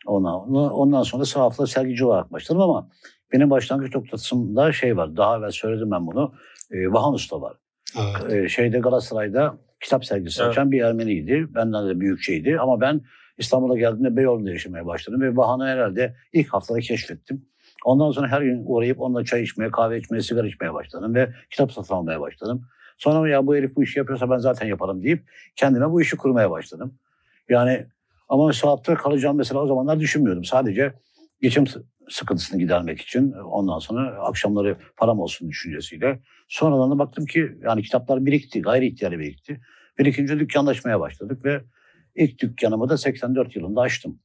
[0.06, 2.90] Ondan, ondan sonra sahafla sergici olarak başladım ama
[3.32, 5.16] benim başlangıç noktasında şey var.
[5.16, 6.34] Daha evvel söyledim ben bunu.
[6.70, 7.56] E, Vahan Usta var.
[7.98, 8.32] Evet.
[8.32, 10.50] E, şeyde Galatasaray'da kitap sergisi evet.
[10.50, 11.46] açan bir Ermeniydi.
[11.54, 12.56] Benden de büyük şeydi.
[12.60, 13.00] Ama ben
[13.40, 15.20] İstanbul'a geldiğimde Beyoğlu'nda yaşamaya başladım.
[15.20, 17.46] Ve Vahan'ı herhalde ilk haftada keşfettim.
[17.84, 21.14] Ondan sonra her gün uğrayıp onunla çay içmeye, kahve içmeye, sigara içmeye başladım.
[21.14, 22.62] Ve kitap satın almaya başladım.
[22.98, 25.22] Sonra ya bu herif bu işi yapıyorsa ben zaten yaparım deyip
[25.56, 26.94] kendime bu işi kurmaya başladım.
[27.48, 27.86] Yani
[28.28, 30.44] ama sahafta kalacağım mesela o zamanlar düşünmüyordum.
[30.44, 30.92] Sadece
[31.42, 31.64] geçim
[32.08, 36.20] sıkıntısını gidermek için ondan sonra akşamları param olsun düşüncesiyle.
[36.48, 39.60] Sonradan da baktım ki yani kitaplar birikti, gayri ihtiyari birikti.
[39.98, 41.60] Birikince dükkanlaşmaya başladık ve
[42.14, 44.18] ilk dükkanımı da 84 yılında açtım.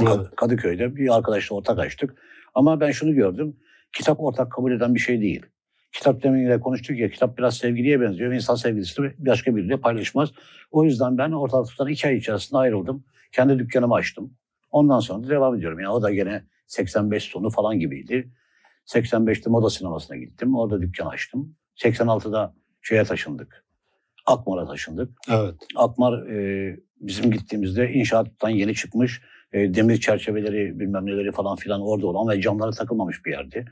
[0.00, 0.26] Evet.
[0.36, 2.14] Kadıköy'de bir arkadaşla ortak açtık.
[2.54, 3.56] Ama ben şunu gördüm,
[3.92, 5.46] kitap ortak kabul eden bir şey değil.
[5.92, 8.32] Kitap demin konuştuk ya, kitap biraz sevgiliye benziyor.
[8.32, 10.30] İnsan sevgilisi başka biriyle paylaşmaz.
[10.70, 13.04] O yüzden ben ortalıktan iki ay içerisinde ayrıldım.
[13.32, 14.34] Kendi dükkanımı açtım.
[14.70, 15.80] Ondan sonra da devam ediyorum.
[15.80, 18.30] Yani o da gene 85 sonu falan gibiydi.
[18.86, 20.54] 85'te moda sinemasına gittim.
[20.54, 21.56] Orada dükkan açtım.
[21.76, 23.64] 86'da şeye taşındık.
[24.26, 25.18] Akmar'a taşındık.
[25.28, 25.54] Evet.
[25.76, 32.06] Akmar e, bizim gittiğimizde inşaattan yeni çıkmış e, demir çerçeveleri bilmem neleri falan filan orada
[32.06, 33.64] olan ve camları takılmamış bir yerdi.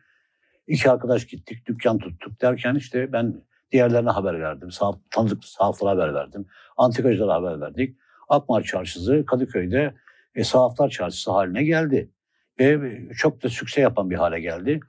[0.67, 3.35] İki arkadaş gittik, dükkan tuttuk derken işte ben
[3.73, 4.71] diğerlerine haber verdim.
[4.71, 6.47] Sahaf, tanıdık sahaflara haber verdim.
[6.77, 7.97] Antikacılara haber verdik.
[8.29, 9.95] Akmar Çarşısı Kadıköy'de
[10.35, 12.11] e, sahaflar çarşısı haline geldi.
[12.59, 12.81] Ve
[13.17, 14.81] çok da sükse yapan bir hale geldi.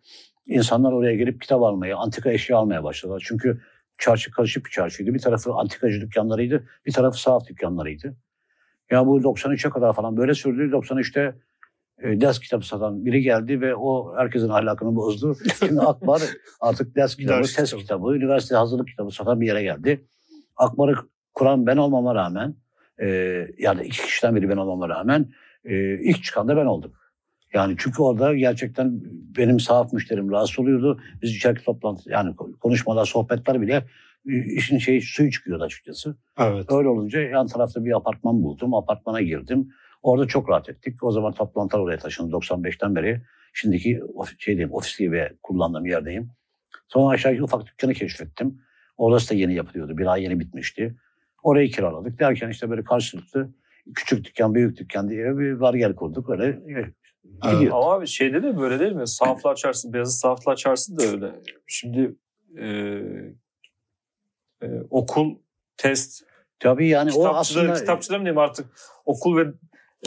[0.45, 3.23] İnsanlar oraya gelip kitap almaya, antika eşya almaya başladılar.
[3.27, 3.61] Çünkü
[3.97, 5.13] çarşı karışık bir çarşıydı.
[5.13, 8.15] Bir tarafı antikacı dükkanlarıydı, bir tarafı sahaf dükkanlarıydı.
[8.93, 10.71] Ya bu 93'e kadar falan böyle sürdü.
[10.71, 11.35] 93'te
[12.03, 15.37] e, ders kitabı satan biri geldi ve o herkesin ahlakını bozdu.
[15.59, 16.21] Şimdi Akbar
[16.61, 17.81] artık ders kitabı, test kitabı.
[17.81, 20.05] kitabı, üniversite hazırlık kitabı satan bir yere geldi.
[20.57, 20.95] Akbar'ı
[21.33, 22.55] kuran ben olmama rağmen,
[23.01, 23.07] e,
[23.57, 25.33] yani iki kişiden biri ben olmama rağmen
[25.65, 26.93] e, ilk çıkan da ben oldum.
[27.53, 29.01] Yani çünkü orada gerçekten
[29.37, 30.99] benim sahaf müşterim rahatsız oluyordu.
[31.21, 33.83] Biz içeriki toplantı yani konuşmalar, sohbetler bile
[34.25, 36.15] işin şeyi suyu çıkıyordu açıkçası.
[36.39, 36.71] Evet.
[36.71, 38.73] Öyle olunca yan tarafta bir apartman buldum.
[38.73, 39.69] Apartmana girdim.
[40.03, 41.03] Orada çok rahat ettik.
[41.03, 43.21] O zaman toplantılar oraya taşındı 95'ten beri.
[43.53, 46.29] Şimdiki ofis, şey diyeyim, ofis gibi kullandığım yerdeyim.
[46.87, 48.61] Sonra aşağıya ufak dükkanı keşfettim.
[48.97, 49.97] Orası da yeni yapılıyordu.
[49.97, 50.95] Bir ay yeni bitmişti.
[51.43, 52.19] Orayı kiraladık.
[52.19, 53.49] Derken işte böyle karşılıklı
[53.95, 56.29] küçük dükkan, büyük dükkan diye bir var yer kurduk.
[56.29, 56.93] Öyle e,
[57.45, 57.71] Evet.
[57.71, 59.07] Ama abi şeyde de böyle değil mi?
[59.07, 61.31] Sahaflar çarşısı, Beyazıt Sahaflar çarşısı da öyle.
[61.67, 62.15] Şimdi
[62.59, 62.65] e,
[64.63, 65.35] e, okul,
[65.77, 66.23] test,
[66.63, 67.73] Tabii yani kitapçılar, o aslında...
[67.73, 68.65] Kitapçılar mı diyeyim artık?
[69.05, 69.41] Okul ve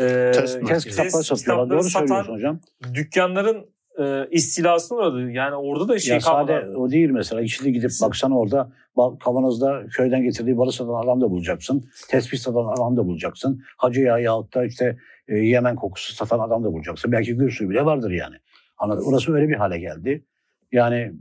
[0.00, 1.70] e, test, test kitapları satıyorlar.
[1.70, 2.60] Doğru söylüyorsun hocam.
[2.94, 3.66] Dükkanların
[3.98, 5.30] e, istilasına uğradı.
[5.30, 6.60] Yani orada da şey ya kalmadı.
[6.66, 7.46] Sade o değil mesela.
[7.46, 8.72] Şimdi gidip baksan orada
[9.20, 11.90] kavanozda köyden getirdiği balı satan adam da bulacaksın.
[12.08, 13.62] Tespih satan adam da bulacaksın.
[13.76, 17.12] Hacı yağı yahut da işte e, Yemen kokusu satan adam da bulacaksın.
[17.12, 18.36] Belki gül suyu bile vardır yani.
[18.78, 19.04] Anladın?
[19.04, 20.24] Orası öyle bir hale geldi.
[20.72, 21.12] Yani e,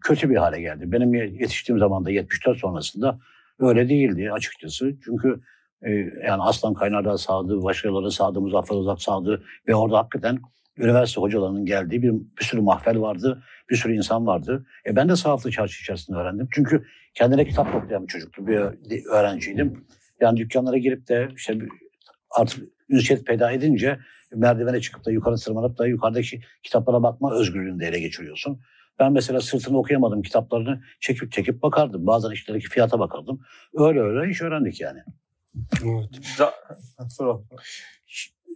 [0.00, 0.92] kötü bir hale geldi.
[0.92, 3.18] Benim yetiştiğim zaman da 74 sonrasında
[3.58, 4.92] öyle değildi açıkçası.
[5.04, 5.40] Çünkü
[5.82, 5.90] e,
[6.26, 10.38] yani Aslan Kaynar'da sağdı, başkaları sağdı, Muzaffer Uzak sağdı ve orada hakikaten
[10.78, 14.66] üniversite hocalarının geldiği bir, bir sürü mahfel vardı, bir sürü insan vardı.
[14.86, 16.48] E ben de sahaflı çarşı içerisinde öğrendim.
[16.52, 19.84] Çünkü kendine kitap toplayan bir çocuktu, bir öğrenciydim.
[20.20, 21.58] Yani dükkanlara girip de işte
[22.30, 23.98] artık ünsiyet peyda edince
[24.34, 28.60] merdivene çıkıp da yukarı tırmanıp da yukarıdaki kitaplara bakma özgürlüğünü de ele geçiriyorsun.
[28.98, 32.06] Ben mesela sırtını okuyamadım kitaplarını çekip çekip bakardım.
[32.06, 33.40] Bazen işlerdeki fiyata bakardım.
[33.74, 35.00] Öyle öyle iş öğrendik yani.
[35.84, 36.10] Evet.
[36.38, 36.54] Da,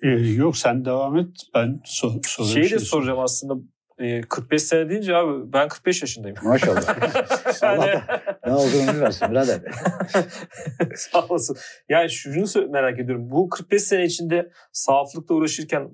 [0.02, 1.28] ee, yok sen devam et.
[1.54, 2.54] Ben so sorayım.
[2.54, 3.62] Şeyi de soracağım aslında.
[3.98, 6.36] 45 ee, sene deyince abi ben 45 yaşındayım.
[6.42, 7.62] Maşallah.
[7.62, 8.00] yani...
[8.46, 9.60] ne olduğunu bilmezsin birader.
[10.94, 11.56] Sağ olasın.
[11.88, 13.30] Yani şunu merak ediyorum.
[13.30, 15.90] Bu 45 sene içinde sahaflıkla uğraşırken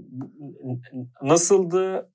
[1.22, 2.10] nasıldı?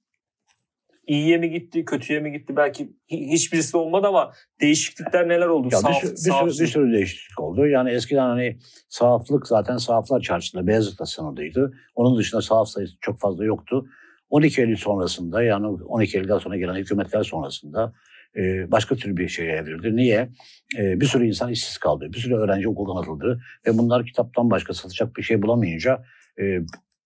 [1.07, 2.55] İyiye mi gitti, kötüye mi gitti?
[2.55, 5.67] Belki hiçbirisi olmadı ama değişiklikler neler oldu?
[5.71, 7.67] Ya Sahaf, bir, bir, sürü, bir sürü değişiklik oldu.
[7.67, 8.57] Yani eskiden hani
[8.89, 11.73] sahaflık zaten sahaflar çarşısında Beyazıt'ta sınırlıydı.
[11.95, 13.85] Onun dışında sahaf sayısı çok fazla yoktu.
[14.29, 17.93] 12 Eylül sonrasında yani 12 Eylül'den sonra gelen hükümetler sonrasında
[18.35, 19.95] e, başka tür bir şeye evrildi.
[19.95, 20.29] Niye?
[20.77, 22.13] E, bir sürü insan işsiz kaldı.
[22.13, 23.41] Bir sürü öğrenci okuldan atıldı.
[23.67, 26.03] Ve bunlar kitaptan başka satacak bir şey bulamayınca
[26.39, 26.59] e,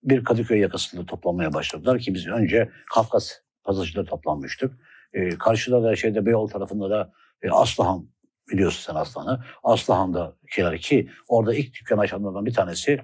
[0.04, 3.32] bir Kadıköy yakasında toplanmaya başladılar ki biz önce Kafkas
[3.64, 4.74] pazarcıda toplanmıştık.
[5.40, 8.10] Karşıda da şeyde Beyoğlu tarafında da e, Aslıhan
[8.52, 9.44] biliyorsun sen Aslan'ı.
[9.64, 13.00] Aslıhan'dakiler ki orada ilk dükkan açanlardan bir tanesi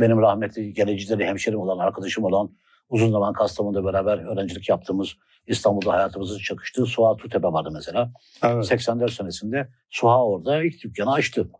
[0.00, 2.50] benim rahmetli geleceğde hemşerim olan, arkadaşım olan
[2.88, 5.14] uzun zaman Kastamonu'da beraber öğrencilik yaptığımız
[5.46, 8.12] İstanbul'da hayatımızın çakıştığı Suha Tutepe vardı mesela.
[8.42, 8.66] Evet.
[8.66, 11.50] 84 senesinde Suha orada ilk dükkanı açtı.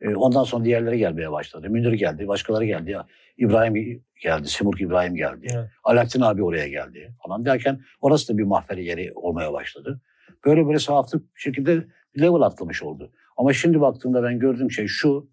[0.00, 1.70] E, ondan sonra diğerleri gelmeye başladı.
[1.70, 2.96] Münir geldi, başkaları geldi.
[3.38, 5.46] İbrahim geldi, Simurg İbrahim geldi.
[5.54, 5.68] Evet.
[5.84, 10.00] Alaaddin abi oraya geldi falan derken orası da bir mahfeli yeri olmaya başladı.
[10.44, 11.84] Böyle böyle sahaflık bir şekilde
[12.20, 13.12] level atlamış oldu.
[13.36, 15.30] Ama şimdi baktığımda ben gördüğüm şey şu.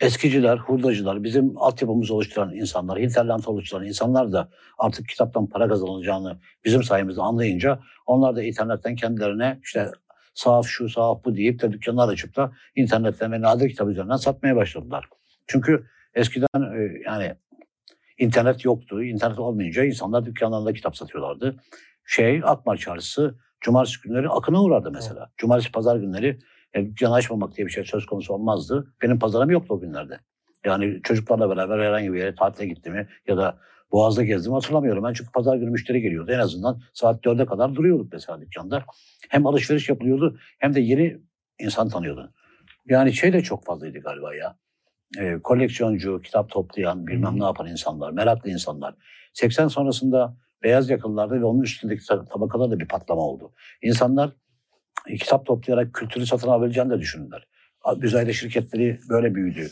[0.00, 6.82] Eskiciler, hurdacılar, bizim altyapımızı oluşturan insanlar, hinterland oluşturan insanlar da artık kitaptan para kazanılacağını bizim
[6.82, 9.90] sayemizde anlayınca onlar da internetten kendilerine işte
[10.34, 14.56] sahaf şu, sahaf bu deyip de dükkanlar açıp da internetten ve nadir kitap üzerinden satmaya
[14.56, 15.08] başladılar.
[15.46, 17.34] Çünkü eskiden e, yani
[18.18, 19.02] internet yoktu.
[19.02, 21.56] İnternet olmayınca insanlar dükkanlarında kitap satıyorlardı.
[22.04, 25.30] Şey Akmar Çarşısı cumartesi günleri akına uğrardı mesela.
[25.36, 26.38] Cumartesi pazar günleri
[26.74, 28.94] e, dükkanı açmamak diye bir şey söz konusu olmazdı.
[29.02, 30.18] Benim pazarım yoktu o günlerde.
[30.64, 33.58] Yani çocuklarla beraber herhangi bir yere tatile gittiğimi ya da
[33.92, 35.04] Boğaz'da gezdiğimi hatırlamıyorum.
[35.04, 36.32] Ben çünkü pazar günü müşteri geliyordu.
[36.32, 38.84] En azından saat dörde kadar duruyorduk mesela dükkanda.
[39.28, 41.18] Hem alışveriş yapılıyordu hem de yeni
[41.58, 42.30] insan tanıyordun.
[42.88, 44.56] Yani şey de çok fazlaydı galiba ya.
[45.18, 48.94] E, koleksiyoncu, kitap toplayan, bilmem ne yapan insanlar, meraklı insanlar.
[49.32, 53.52] 80 sonrasında beyaz yakalılarda ve onun üstündeki tab- tabakalarda bir patlama oldu.
[53.82, 54.32] İnsanlar
[55.06, 57.46] kitap toplayarak kültürü satın alabileceğini de düşündüler.
[57.96, 59.68] Müzayede şirketleri böyle büyüdü.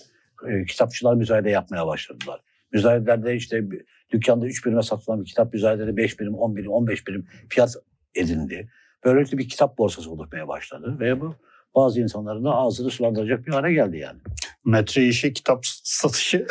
[0.49, 2.41] E, kitapçılar müzayede yapmaya başladılar.
[2.73, 3.65] Müzayedelerde işte
[4.13, 7.77] dükkanda 3 birime satılan bir kitap müzayedede 5 birim, 10 birim, 15 birim fiyat
[8.15, 8.69] edindi.
[9.05, 11.35] Böylelikle bir kitap borsası oluşmaya başladı ve bu
[11.75, 14.19] bazı insanların da ağzını sulandıracak bir hale geldi yani.
[14.65, 16.47] Metre işi kitap satışı.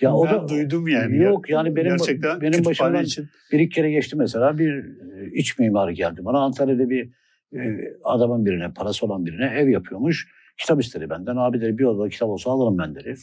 [0.00, 1.16] Ya o da duydum yani.
[1.16, 3.28] Yok yani benim Gerçekten benim başımdan için.
[3.52, 7.10] bir iki kere geçti mesela bir e, iç mimarı geldi bana Antalya'da bir
[8.04, 10.28] adamın birine parası olan birine ev yapıyormuş.
[10.58, 11.36] Kitap istedi benden.
[11.36, 13.14] Abi dedi bir odada kitap olsa alırım ben dedi.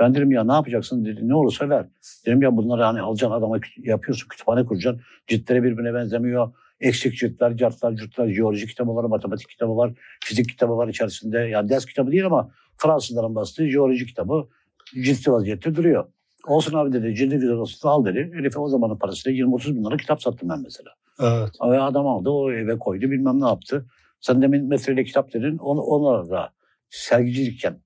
[0.00, 1.28] Ben dedim ya ne yapacaksın dedi.
[1.28, 1.86] Ne olursa ver.
[2.26, 5.02] Dedim ya bunları hani alacaksın adama yapıyorsun kütüphane kuracaksın.
[5.26, 6.52] Ciltleri birbirine benzemiyor.
[6.80, 9.92] Eksik ciltler, cartlar, curtlar, jeoloji kitabı var, matematik kitabı var,
[10.24, 11.38] fizik kitabı var içerisinde.
[11.38, 14.48] Yani ders kitabı değil ama Fransızların bastığı jeoloji kitabı
[14.94, 16.04] ciltli vaziyette duruyor.
[16.46, 18.30] Olsun abi dedi cildi güzel olsun al dedi.
[18.34, 20.90] Herife o zamanın parasıyla 20-30 bin lira kitap sattım ben mesela.
[21.20, 21.50] Evet.
[21.62, 23.86] Ve adam aldı o eve koydu bilmem ne yaptı.
[24.20, 25.58] Sen demin metreyle kitap dedin.
[25.58, 26.52] Onu, onlara da
[26.90, 27.82] sergicilikken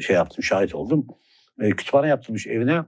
[0.00, 1.06] şey yaptım şahit oldum.
[1.60, 2.84] E, kütüphane yaptırmış evine.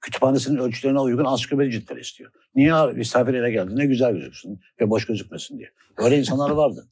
[0.00, 2.30] Kütüphanesinin ölçülerine uygun ansiklopedi ciltleri istiyor.
[2.54, 3.76] Niye misafir eve geldi?
[3.76, 5.70] Ne güzel gözüksün ve boş gözükmesin diye.
[5.96, 6.88] Öyle insanlar vardı.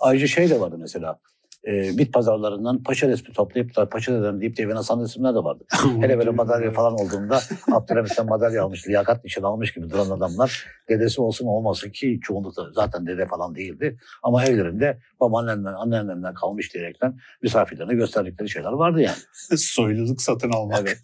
[0.00, 1.20] Ayrıca şey de vardı mesela.
[1.66, 5.38] E, bit pazarlarından paşa resmi toplayıp da paşa dedem deyip de evine asan resimler de
[5.38, 5.64] vardı.
[6.00, 7.40] Hele böyle madalya falan olduğunda
[7.72, 13.06] Abdülhamit'ten madalya almış, liyakat nişanı almış gibi duran adamlar dedesi olsun olmasın ki çoğunlukla zaten
[13.06, 13.96] dede falan değildi.
[14.22, 19.18] Ama evlerinde babaannemden, anneannemden kalmış diyerekten misafirlerine gösterdikleri şeyler vardı yani.
[19.56, 20.80] Soyluluk satın almak.
[20.80, 21.00] Evet.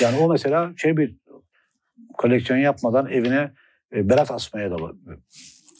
[0.00, 1.16] Yani o mesela şey bir
[2.18, 3.52] koleksiyon yapmadan evine
[3.92, 4.76] e, berat asmaya da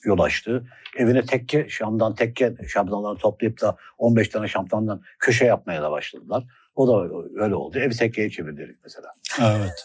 [0.06, 0.64] yol açtı.
[0.96, 6.44] Evine tekke şamdan tekke şamdanları toplayıp da 15 tane şamdandan köşe yapmaya da başladılar.
[6.74, 7.14] O da
[7.44, 7.78] öyle oldu.
[7.78, 9.08] Evi tekkeye çevirdik mesela.
[9.40, 9.84] Evet.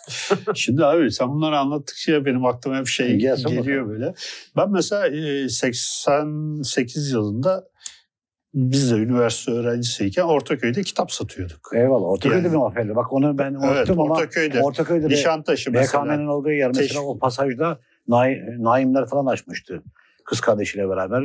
[0.55, 4.13] Şimdi abi sen bunları anlattıkça benim aklıma hep şey Gelsin geliyor böyle.
[4.57, 7.67] Ben mesela e, 88 yılında
[8.53, 11.71] biz de üniversite öğrencisiyken Ortaköy'de kitap satıyorduk.
[11.75, 12.07] Eyvallah.
[12.07, 12.95] Ortaköy'de Yani- bir mahfeli.
[12.95, 14.62] Bak onu ben unuttum Evet, ama Ortaköy'de.
[14.62, 16.03] Ortaköy'de de Nişantaşı mesela.
[16.03, 19.84] BKM'nin olduğu yer mesela Teşvik- o pasajda Naimler falan açmıştı.
[20.31, 21.23] Kız kardeşiyle beraber.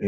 [0.00, 0.06] Ee,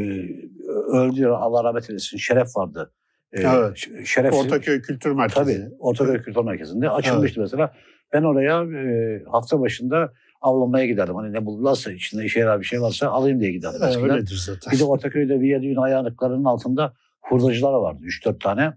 [0.92, 2.16] öldü Allah rahmet eylesin.
[2.16, 2.92] Şeref vardı.
[3.32, 3.86] Ee, Evet.
[4.04, 5.40] Şeref Ortaköy Kültür Merkezi.
[5.40, 7.74] Tabii Ortaköy Kültür Merkezi'nde açılmıştı mesela.
[8.12, 11.14] Ben oraya e, hafta başında avlanmaya giderdim.
[11.14, 13.80] Hani ne bulurlarsa içinde işe yarar bir şey varsa alayım diye giderdim.
[13.84, 14.72] Evet, öyledir zaten.
[14.72, 18.02] Bir de Ortaköy'de Viyadüğün ayağınlıklarının altında hurdacılar vardı.
[18.02, 18.72] 3-4 tane.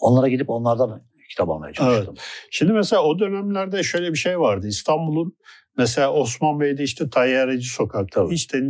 [0.00, 2.14] Onlara gidip onlardan kitap almaya çalıştım.
[2.50, 4.66] Şimdi mesela o dönemlerde şöyle bir şey vardı.
[4.66, 5.36] İstanbul'un
[5.78, 8.34] mesela Osman Bey'de işte Tayyareci Sokak, Tabii.
[8.34, 8.62] işte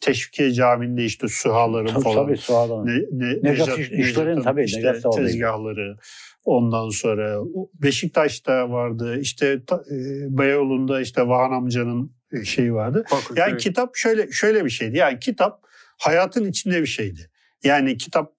[0.00, 2.26] Teşvikiye Camii'nde işte sühaların Tabii, falan.
[2.26, 2.86] tabii Suada'nın.
[2.86, 5.96] Ne, ne, Necat iş- işlerin tabii, işte Necat tezgahları.
[6.44, 7.38] Ondan sonra
[7.74, 9.18] Beşiktaş'ta vardı.
[9.20, 9.96] İşte e,
[10.38, 13.04] Beyoğlu'nda işte Vahan amcanın e, şeyi vardı.
[13.36, 14.96] Yani kitap şöyle şöyle bir şeydi.
[14.96, 15.60] Yani kitap
[15.98, 17.30] hayatın içinde bir şeydi.
[17.64, 18.32] Yani kitap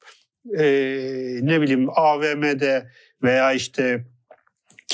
[0.57, 0.63] e,
[1.41, 2.87] ne bileyim AVM'de
[3.23, 4.05] veya işte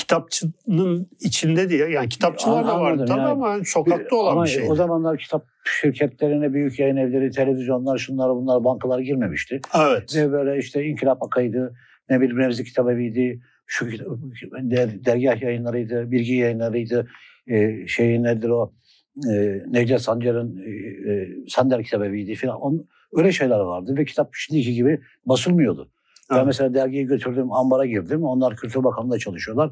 [0.04, 3.28] kitapçının içinde diye yani kitapçılar da vardı tabii yani.
[3.30, 4.70] ama sokakta olan Ama bir şeydi.
[4.70, 5.44] o zamanlar kitap
[5.80, 9.60] şirketlerine, büyük yayın evleri, televizyonlar, şunlar bunlar bankalar girmemişti.
[9.74, 10.16] Evet.
[10.16, 11.74] Ve böyle işte İnkılap Akay'dı,
[12.10, 13.40] ne bileyim Remzi Kitap Evi'ydi.
[13.66, 13.86] şu
[14.52, 17.08] der, dergah yayınlarıydı, bilgi yayınlarıydı,
[17.46, 18.72] e, şeyin nedir o
[19.32, 20.70] e, Necdet Sancar'ın e,
[21.12, 22.60] e, Sander kitabeviydi falan.
[22.60, 25.90] On, öyle şeyler vardı ve kitap şimdiki gibi basılmıyordu.
[26.30, 26.40] Evet.
[26.40, 28.24] Ben mesela dergiyi götürdüm, ambara girdim.
[28.24, 29.70] Onlar Kültür Bakanlığı'nda çalışıyorlar.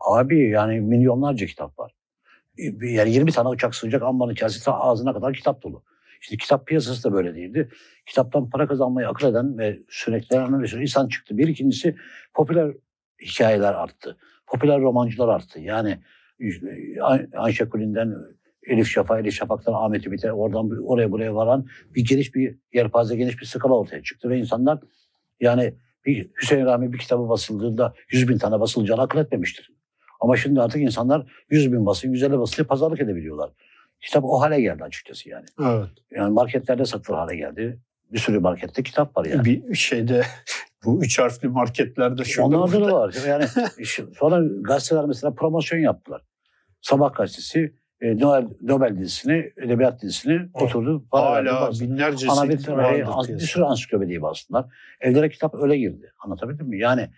[0.00, 1.92] Abi yani milyonlarca kitap var.
[2.58, 5.82] E, yani 20 tane uçak sığacak ambarın içerisinde ağzına kadar kitap dolu.
[6.20, 7.68] İşte kitap piyasası da böyle değildi.
[8.06, 11.38] Kitaptan para kazanmayı akıl eden ve süreklenen bir sürü insan çıktı.
[11.38, 11.96] Bir ikincisi
[12.34, 12.72] popüler
[13.22, 14.16] hikayeler arttı.
[14.46, 15.60] Popüler romancılar arttı.
[15.60, 15.98] Yani
[17.36, 18.14] Ayşe Kulin'den
[18.62, 23.40] Elif Şafak, Elif Şafak'tan Ahmet Ümit'e oradan oraya buraya varan bir geniş bir yelpaze, geniş
[23.40, 24.78] bir skala ortaya çıktı ve insanlar
[25.40, 25.74] yani
[26.06, 29.79] bir Hüseyin Rahmi bir kitabı basıldığında 100 bin tane basılacağını akıl etmemiştir.
[30.20, 33.50] Ama şimdi artık insanlar 100 bin basın, 150 basılı pazarlık edebiliyorlar.
[34.00, 35.44] Kitap o hale geldi açıkçası yani.
[35.60, 35.88] Evet.
[36.10, 37.78] Yani marketlerde satılır hale geldi.
[38.12, 39.44] Bir sürü markette kitap var yani.
[39.44, 40.22] Bir şeyde
[40.84, 43.16] bu üç harfli marketlerde şurada Onlarda da var.
[43.28, 43.44] Yani
[44.18, 46.22] sonra gazeteler mesela promosyon yaptılar.
[46.80, 50.50] Sabah gazetesi e, Nobel, Nobel dizisini, edebiyat dizisini evet.
[50.54, 51.04] oturdu.
[51.10, 51.90] Hala basın.
[51.90, 52.26] binlerce
[53.28, 54.66] bir, sürü ansiklopediyi bastılar.
[55.00, 56.12] Evlere kitap öyle girdi.
[56.18, 56.78] Anlatabildim mi?
[56.78, 57.08] Yani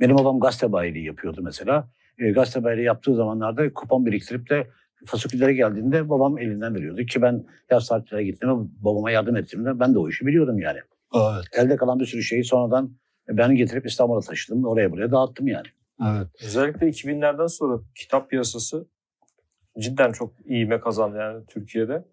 [0.00, 1.88] benim babam gazete bayiliği yapıyordu mesela.
[2.18, 4.66] E, gazete yaptığı zamanlarda kupon biriktirip de
[5.04, 7.02] fasulyeleri geldiğinde babam elinden veriyordu.
[7.02, 10.78] Ki ben yaz tatiline gittiğimde babama yardım ettiğimde ben de o işi biliyordum yani.
[11.14, 11.44] Evet.
[11.52, 12.90] Elde kalan bir sürü şeyi sonradan
[13.28, 14.64] ben getirip İstanbul'a taşıdım.
[14.64, 15.66] Oraya buraya dağıttım yani.
[16.02, 16.26] Evet.
[16.44, 18.86] Özellikle 2000'lerden sonra kitap piyasası
[19.78, 22.04] cidden çok ivme kazandı yani Türkiye'de.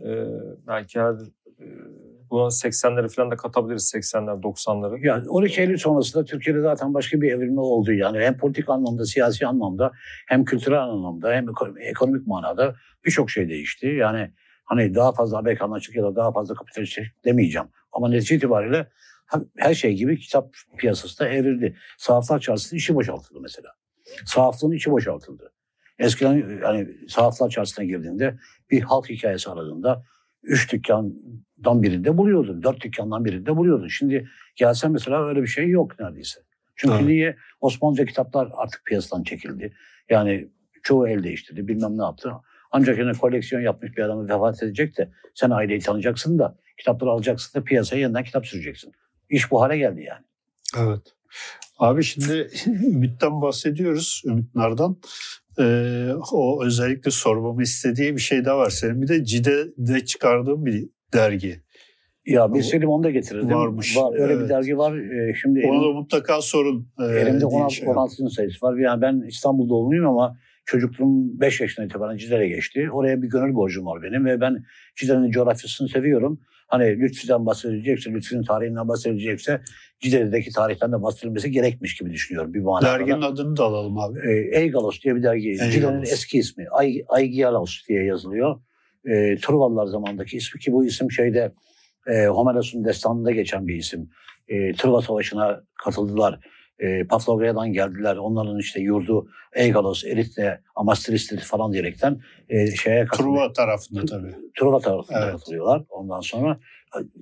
[0.00, 0.26] Ee,
[0.66, 1.66] belki her e,
[2.30, 5.06] buna 80'leri falan da katabiliriz 80'ler 90'ları.
[5.06, 7.92] Ya 12 Eylül sonrasında Türkiye'de zaten başka bir evrilme oldu.
[7.92, 9.92] Yani hem politik anlamda, siyasi anlamda,
[10.28, 11.46] hem kültürel anlamda, hem
[11.80, 13.86] ekonomik manada birçok şey değişti.
[13.86, 14.30] Yani
[14.64, 17.68] hani daha fazla Amerikanlaştık ya da daha fazla kapitalistlik demeyeceğim.
[17.92, 18.86] Ama netice itibariyle
[19.56, 21.76] her şey gibi kitap piyasası da evrildi.
[21.98, 23.68] Sahaflar çarşısının içi boşaltıldı mesela.
[24.26, 25.52] Sahaflığın içi boşaltıldı.
[25.98, 28.38] Eskiden hani sahaflar çarşısına girdiğinde
[28.70, 30.04] bir halk hikayesi aradığında
[30.42, 32.62] üç dükkandan birinde buluyordun.
[32.62, 33.88] Dört dükkandan birinde buluyordun.
[33.88, 36.40] Şimdi gelsen mesela öyle bir şey yok neredeyse.
[36.76, 37.06] Çünkü evet.
[37.06, 37.36] niye?
[37.60, 39.72] Osmanlıca kitaplar artık piyasadan çekildi.
[40.10, 40.48] Yani
[40.82, 41.68] çoğu el değiştirdi.
[41.68, 42.32] Bilmem ne yaptı.
[42.70, 47.60] Ancak yine koleksiyon yapmış bir adamı vefat edecek de sen aileyi tanıyacaksın da kitapları alacaksın
[47.60, 48.92] da piyasaya yeniden kitap süreceksin.
[49.30, 50.24] İş bu hale geldi yani.
[50.78, 51.14] Evet.
[51.78, 54.96] Abi şimdi Ümit'ten bahsediyoruz, Ümit Nar'dan.
[55.58, 58.70] Ee, o özellikle sormamı istediği bir şey daha var.
[58.70, 61.62] Senin bir de Cide'de çıkardığın bir dergi.
[62.26, 63.50] Ya bir Selim onu da getirirdim.
[63.50, 63.96] Varmış.
[63.96, 64.44] Var, öyle evet.
[64.44, 64.96] bir dergi var.
[64.96, 66.88] Ee, şimdi Ona elim, da mutlaka sorun.
[67.00, 67.74] E, elimde 16.
[67.74, 68.28] Şey 16.
[68.30, 68.76] sayısı var.
[68.78, 72.88] Yani ben İstanbul doğumluyum ama çocukluğum 5 yaşından itibaren Cide'ye geçti.
[72.92, 74.64] Oraya bir gönül borcum var benim ve ben
[74.96, 76.40] Cide'nin coğrafyasını seviyorum.
[76.70, 79.60] Hani Lütfü'den bahsedilecekse, Lütfü'nün tarihinden bahsedilecekse
[80.00, 82.86] Cide'deki tarihten de bahsedilmesi gerekmiş gibi düşünüyorum bir manada.
[82.86, 84.18] Derginin adını da alalım abi.
[84.18, 85.56] E, Eygalos diye bir dergi.
[85.70, 86.66] Cide'nin eski ismi.
[86.70, 88.60] Ay, Aygialos diye yazılıyor.
[89.04, 91.52] E, Truvalılar zamandaki ismi ki bu isim şeyde
[92.06, 94.10] e, Homeros'un destanında geçen bir isim.
[94.48, 96.40] E, Truva Savaşı'na katıldılar
[96.80, 98.16] e, Paflagoya'dan geldiler.
[98.16, 103.34] Onların işte yurdu Eygalos, Eritle, Amastristis falan diyerekten e, şeye katılıyor.
[103.34, 104.34] Truva tarafında tabii.
[104.58, 105.32] Truva tarafında evet.
[105.32, 105.82] katılıyorlar.
[105.88, 106.58] Ondan sonra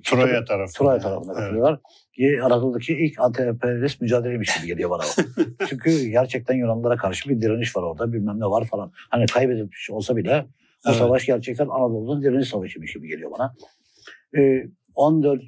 [0.03, 0.77] Troya tarafında.
[0.77, 1.41] Troya tarafında evet.
[1.41, 1.79] katılıyorlar.
[2.43, 5.03] Anadolu'daki ilk anti-emperyalist mücadeleymiş gibi geliyor bana.
[5.69, 8.13] Çünkü gerçekten Yunanlılara karşı bir direniş var orada.
[8.13, 8.91] Bilmem ne var falan.
[9.09, 10.45] Hani kaybedilmiş olsa bile
[10.85, 10.97] o evet.
[10.97, 13.55] savaş gerçekten Anadolu'nun direniş savaşıymış gibi geliyor bana.
[14.37, 14.63] Ee,
[14.95, 15.41] 14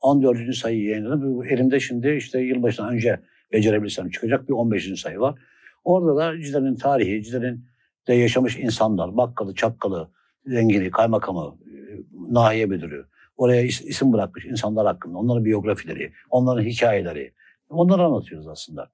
[0.00, 0.54] 14.
[0.54, 1.44] sayı yayınladım.
[1.44, 3.20] Elimde şimdi işte yılbaşından önce
[3.52, 5.00] becerebilirsem çıkacak bir 15.
[5.00, 5.38] sayı var.
[5.84, 7.64] Orada da Cide'nin tarihi, Cide'nin
[8.08, 10.10] de yaşamış insanlar, bakkalı, çakkalı,
[10.46, 11.72] zengini, kaymakamı, e,
[12.30, 13.06] nahiye müdürü,
[13.36, 17.32] oraya isim bırakmış insanlar hakkında, onların biyografileri, onların hikayeleri,
[17.70, 18.90] onları anlatıyoruz aslında.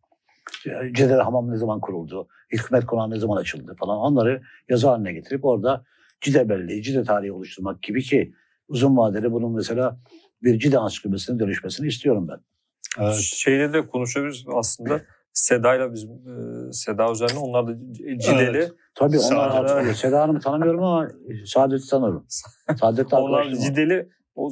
[0.93, 5.45] Cedere Hamam ne zaman kuruldu, hükümet konağı ne zaman açıldı falan onları yazı haline getirip
[5.45, 5.85] orada
[6.21, 8.35] Cide belleği, Cide tarihi oluşturmak gibi ki
[8.69, 9.99] uzun vadede bunun mesela
[10.43, 12.54] bir Cide ansiklopedisine dönüşmesini istiyorum ben.
[13.01, 13.15] Evet.
[13.15, 15.01] Şeyle de konuşabiliriz aslında.
[15.33, 17.73] Seda'yla bizim e, Seda üzerine onlar da
[18.19, 18.59] Cideli.
[18.59, 18.73] Evet.
[18.95, 19.95] Tabii onlar hatırlıyor.
[19.95, 21.09] Seda Hanım'ı tanımıyorum ama
[21.47, 22.27] Saadet'i tanırım.
[22.81, 24.51] Saadet Onlar Cideli o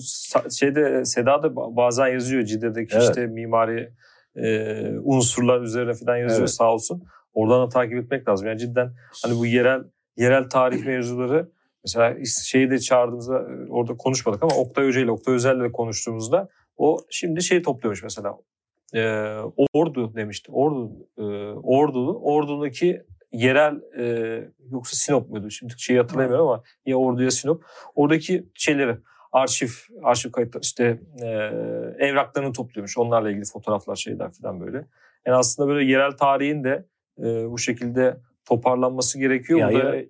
[0.58, 3.08] şeyde Seda da bazen yazıyor Cide'deki evet.
[3.08, 3.92] işte mimari
[4.36, 6.50] e, unsurlar üzerine falan yazıyor evet.
[6.50, 7.02] sağ olsun.
[7.34, 8.48] Oradan da takip etmek lazım.
[8.48, 9.80] Yani cidden hani bu yerel
[10.16, 11.48] yerel tarih mevzuları
[11.84, 16.48] mesela şeyi de çağırdığımızda e, orada konuşmadık ama Oktay Hoca ile Oktay Özel ile konuştuğumuzda
[16.76, 18.36] o şimdi şey topluyormuş mesela.
[18.94, 19.00] E,
[19.72, 20.52] ordu demişti.
[20.52, 21.22] Ordu e,
[21.62, 23.02] Ordu Ordu'daki
[23.32, 24.04] yerel e,
[24.70, 25.50] yoksa Sinop muydu?
[25.50, 27.64] Şimdi şeyi hatırlamıyorum ama ya Ordu ya Sinop.
[27.94, 28.96] Oradaki şeyleri
[29.32, 29.68] arşiv,
[30.02, 31.26] arşiv kayıtları işte e,
[32.06, 32.98] evraklarını topluyormuş.
[32.98, 34.84] Onlarla ilgili fotoğraflar şeyler falan böyle.
[35.26, 36.84] Yani aslında böyle yerel tarihin de
[37.18, 39.58] e, bu şekilde toparlanması gerekiyor.
[39.60, 40.06] Ya, Burada ya- e,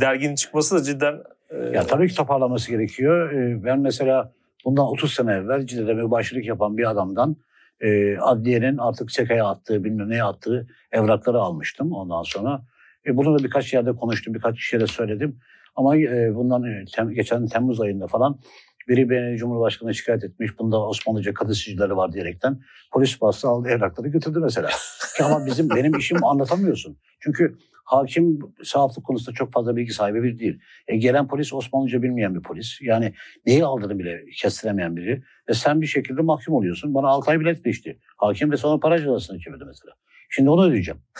[0.00, 3.30] derginin çıkması da cidden e, Ya tabii ki toparlaması gerekiyor.
[3.64, 4.32] Ben mesela
[4.66, 7.36] bundan 30 sene evvel Cide'de mübaşirlik yapan bir adamdan
[7.80, 12.62] e, adliyenin artık çekaya attığı, bilmem neye attığı evrakları almıştım ondan sonra.
[13.06, 15.38] E, bunu da birkaç yerde konuştum, birkaç kişiye de söyledim.
[15.76, 18.40] Ama e, bundan e, tem- geçen Temmuz ayında falan
[18.88, 20.58] biri beni Cumhurbaşkanı'na şikayet etmiş.
[20.58, 22.60] Bunda Osmanlıca kadısıcıları var diyerekten.
[22.92, 24.68] Polis bastı aldı evrakları götürdü mesela.
[25.24, 26.96] Ama bizim benim işim anlatamıyorsun.
[27.20, 30.58] Çünkü hakim sahaflık konusunda çok fazla bilgi sahibi bir değil.
[30.88, 32.78] E, gelen polis Osmanlıca bilmeyen bir polis.
[32.82, 33.14] Yani
[33.46, 35.22] neyi aldığını bile kestiremeyen biri.
[35.48, 36.94] Ve sen bir şekilde mahkum oluyorsun.
[36.94, 37.98] Bana 6 ay bilet geçti.
[38.16, 39.92] Hakim ve sonra para cezasını çevirdi mesela.
[40.30, 41.00] Şimdi onu ödeyeceğim.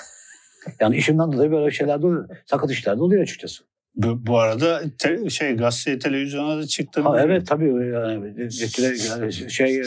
[0.81, 2.29] Yani işimden dolayı böyle şeyler de oluyor.
[2.47, 3.65] Sakat işler de oluyor açıkçası.
[3.95, 7.03] Bu, bu arada te- şey gazete televizyona da çıktın.
[7.03, 8.51] Ha, evet tabii yani,
[9.51, 9.83] şey, e,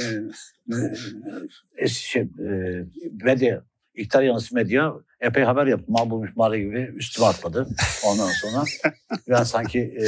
[1.77, 2.85] e, şey e,
[3.23, 3.63] medya
[3.99, 5.85] İktidar yanlısı medya epey haber yaptı.
[5.87, 7.67] Mal bulmuş mağara gibi üstüme atladı.
[8.05, 8.63] Ondan sonra
[9.29, 10.05] ben sanki e,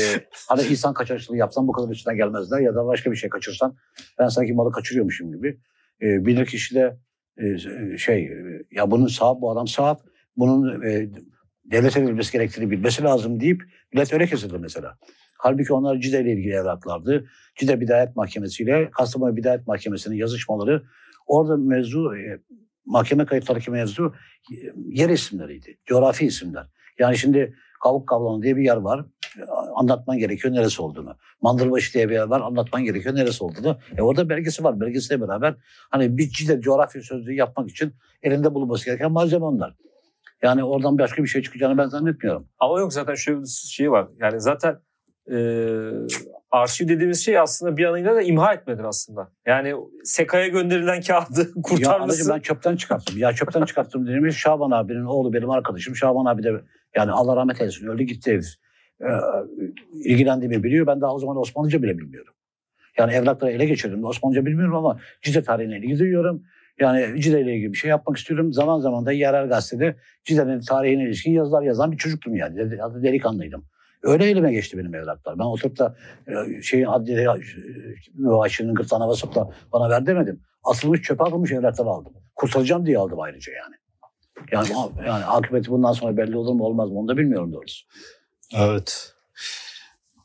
[0.50, 3.76] hani insan kaçakçılığı yapsam bu kadar üstüne gelmezler ya da başka bir şey kaçırsan
[4.20, 5.60] ben sanki malı kaçırıyormuşum gibi.
[6.02, 6.98] E, bilir kişi de
[7.38, 7.58] e,
[7.98, 10.00] şey e, ya bunun sahip bu adam sahip
[10.38, 11.10] bunun e,
[11.66, 13.62] devlete verilmesi gerektiğini bilmesi lazım deyip
[13.94, 14.98] millet öyle kesildi mesela.
[15.38, 17.26] Halbuki onlar Cide ile ilgili evraklardı.
[17.56, 20.84] Cide Bidayet Mahkemesi ile Kastamonu Bidayet Mahkemesi'nin yazışmaları
[21.28, 22.40] orada mevzu e,
[22.86, 24.14] mahkeme kayıtlarındaki mevzu
[24.52, 24.56] e,
[24.90, 25.78] yer isimleriydi.
[25.86, 26.68] Coğrafi isimler.
[27.00, 29.06] Yani şimdi Kavuk Kavlanı diye bir yer var.
[29.76, 31.16] Anlatman gerekiyor neresi olduğunu.
[31.42, 32.42] Mandırbaşı diye bir yer var.
[32.42, 33.78] Anlatman gerekiyor neresi olduğunu.
[33.98, 34.80] E orada belgesi var.
[34.80, 35.56] Belgesiyle beraber
[35.90, 39.76] hani bir Cide coğrafi sözlüğü yapmak için elinde bulunması gereken malzeme onlar.
[40.42, 42.48] Yani oradan başka bir şey çıkacağını ben zannetmiyorum.
[42.60, 44.08] Ama yok zaten şöyle bir şey var.
[44.20, 44.80] Yani zaten
[45.32, 45.38] e,
[46.52, 49.32] arşiv dediğimiz şey aslında bir anıyla da imha etmedir aslında.
[49.46, 52.34] Yani SEKA'ya gönderilen kağıdı Ya anacığım kurtarması.
[52.34, 53.18] ben çöpten çıkarttım.
[53.18, 55.96] Ya çöpten çıkarttım dediğimiz Şaban abinin oğlu benim arkadaşım.
[55.96, 56.62] Şaban abi de
[56.96, 58.42] yani Allah rahmet eylesin öldü gitti ev.
[59.02, 59.08] Ee,
[59.94, 60.88] ilgilendiğimi biliyor.
[60.88, 62.34] Ben daha o zaman Osmanlıca bile bilmiyorum.
[62.98, 64.06] Yani evrakları ele geçirdim.
[64.06, 66.44] Osmanlıca bilmiyorum ama Cide tarihine ilgi duyuyorum.
[66.80, 68.54] Yani Cide ile ilgili bir şey yapmak istiyorum.
[68.54, 72.72] Zaman zaman da yerel gazetede Cide'nin tarihine ilişkin yazılar yazan bir çocuktum yani.
[73.04, 73.66] Delikanlıydım.
[74.04, 75.40] Öyle elime geçti benim evraklar.
[75.40, 75.96] Ben oturup da
[76.28, 77.28] e, şeyin adliye
[78.14, 80.42] mübaşirinin gırtlağına basıp da bana ver demedim.
[80.64, 82.14] Atılmış çöpe atılmış evrakları aldım.
[82.36, 83.76] Kurtaracağım diye aldım ayrıca yani.
[84.52, 84.68] Yani,
[85.08, 87.86] yani akıbeti bundan sonra belli olur mu olmaz mı onu da bilmiyorum doğrusu.
[88.58, 89.14] Evet.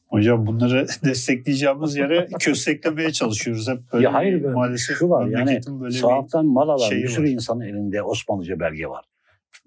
[0.08, 3.68] Hocam bunları destekleyeceğimiz yere kösteklemeye çalışıyoruz.
[3.68, 7.24] Hep böyle ya hayır bir- maalesef şu var yani böyle sahaftan mal alan bir sürü
[7.24, 7.30] var.
[7.30, 9.04] insanın elinde Osmanlıca belge var.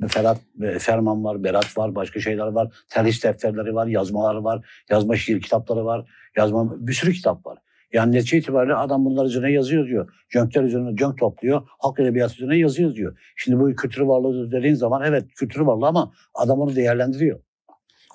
[0.08, 2.74] Ferhat, e, Ferman var, Berat var, başka şeyler var.
[2.90, 7.58] Terhis defterleri var, yazmalar var, yazma şiir kitapları var, yazma bir sürü kitap var.
[7.94, 10.14] Yani netice itibariyle adam bunlar üzerine yazıyor diyor.
[10.30, 11.62] Jönkler üzerine jönk topluyor.
[11.68, 13.18] Halk edebiyatı üzerine yazıyor diyor.
[13.36, 17.40] Şimdi bu kültür varlığı dediğin zaman evet kültür varlığı ama adam onu değerlendiriyor.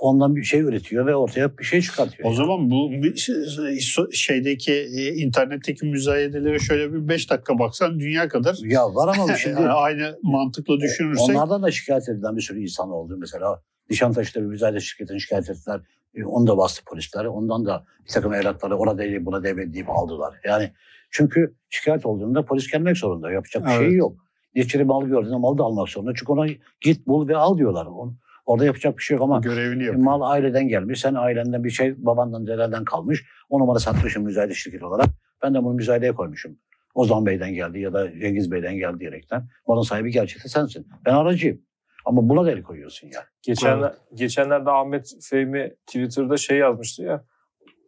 [0.01, 2.31] Ondan bir şey üretiyor ve ortaya bir şey çıkartıyor.
[2.31, 8.57] O zaman bu şey- şeydeki e, internetteki müzayedelere şöyle bir 5 dakika baksan dünya kadar
[8.65, 12.91] ya var ama şimdi yani aynı mantıkla düşünürsek Onlardan da şikayet edilen bir sürü insan
[12.91, 13.17] oldu.
[13.19, 15.81] Mesela Nişantaşı'da bir müzayede şirketini şikayet ettiler.
[16.15, 17.25] E, Onu da bastı polisler.
[17.25, 20.35] Ondan da bir takım evrakları ona değil buna devredip aldılar.
[20.45, 20.71] Yani
[21.11, 23.33] çünkü şikayet olduğunda polis gelmek zorunda.
[23.33, 23.79] Yapacak bir Evet.
[23.81, 24.17] şey yok.
[24.55, 26.13] Neçeli mal gördüğünde malı da almak zorunda.
[26.17, 26.47] Çünkü ona
[26.81, 27.87] git bul ve al diyorlar.
[27.87, 28.17] On-
[28.47, 30.05] Orada yapacak bir şey yok ama görevini e, yapıyor.
[30.05, 31.01] mal aileden gelmiş.
[31.01, 33.25] Sen ailenden bir şey babandan dedenden kalmış.
[33.49, 35.07] Onu bana satmışım müzayede şirketi olarak.
[35.43, 36.59] Ben de bunu müzayedeye koymuşum.
[36.95, 39.49] Ozan Bey'den geldi ya da Cengiz Bey'den geldi diyerekten.
[39.69, 40.89] Malın sahibi gerçekten sensin.
[41.07, 41.63] Ben aracıyım.
[42.05, 43.25] Ama buna da el koyuyorsun yani.
[43.43, 47.25] Geçenler, geçenlerde Ahmet Fehmi Twitter'da şey yazmıştı ya.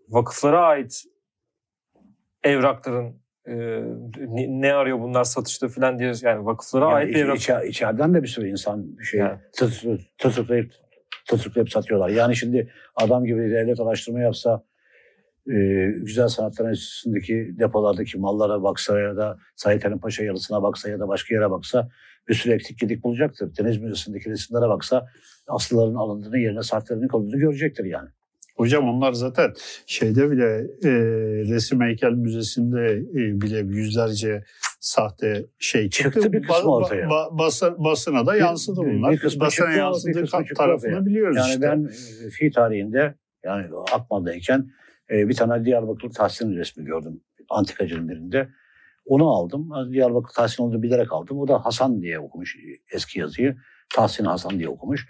[0.08, 1.02] Vakıflara ait
[2.42, 3.54] evrakların e,
[4.28, 7.36] ne, ne arıyor bunlar satışta falan diye yani vakıflara Yani ait iç- evrak.
[7.36, 9.38] içe- içeriden de bir sürü insan bir şey Yani.
[10.18, 10.70] tısırıp,
[11.28, 12.08] tısırıp satıyorlar.
[12.08, 14.64] Yani şimdi adam gibi devlet araştırma yapsa
[15.50, 15.54] e,
[15.96, 21.08] Güzel Sanatlar Enstitüsü'ndeki depolardaki mallara baksa ya da Said Halim Paşa yalısına baksa ya da
[21.08, 21.88] başka yere baksa
[22.28, 23.56] bir sürü eksik gedik bulacaktır.
[23.58, 25.06] Deniz Müzesi'ndeki resimlere baksa
[25.48, 28.08] aslıların alındığını yerine saatlerinin konduğunu görecektir yani.
[28.56, 29.52] Hocam onlar zaten
[29.86, 30.44] şeyde bile
[30.84, 30.90] e,
[31.54, 34.44] Resim Heykel Müzesi'nde e, bile yüzlerce
[34.80, 36.12] sahte şey çıktı.
[36.12, 37.08] Çıktı bir kısmı ortaya.
[37.10, 39.12] basın- basına da Bir- yansıdı bir- bunlar.
[39.12, 41.06] bir kısmı basına çıktı, bir yansıdığı kısmı çıktı tarafını ortaya.
[41.06, 41.60] biliyoruz Yani işte.
[41.62, 41.90] ben
[42.26, 44.70] e, fi tarihinde yani Akmal'dayken
[45.10, 48.48] e, bir tane Diyarbakır Tahsin resmi gördüm antikacının birinde.
[49.04, 49.70] Onu aldım.
[49.92, 51.38] Diyarbakır Tahsin olduğunu bilerek aldım.
[51.38, 52.56] O da Hasan diye okumuş
[52.92, 53.56] eski yazıyı.
[53.94, 55.06] Tahsin Hasan diye okumuş.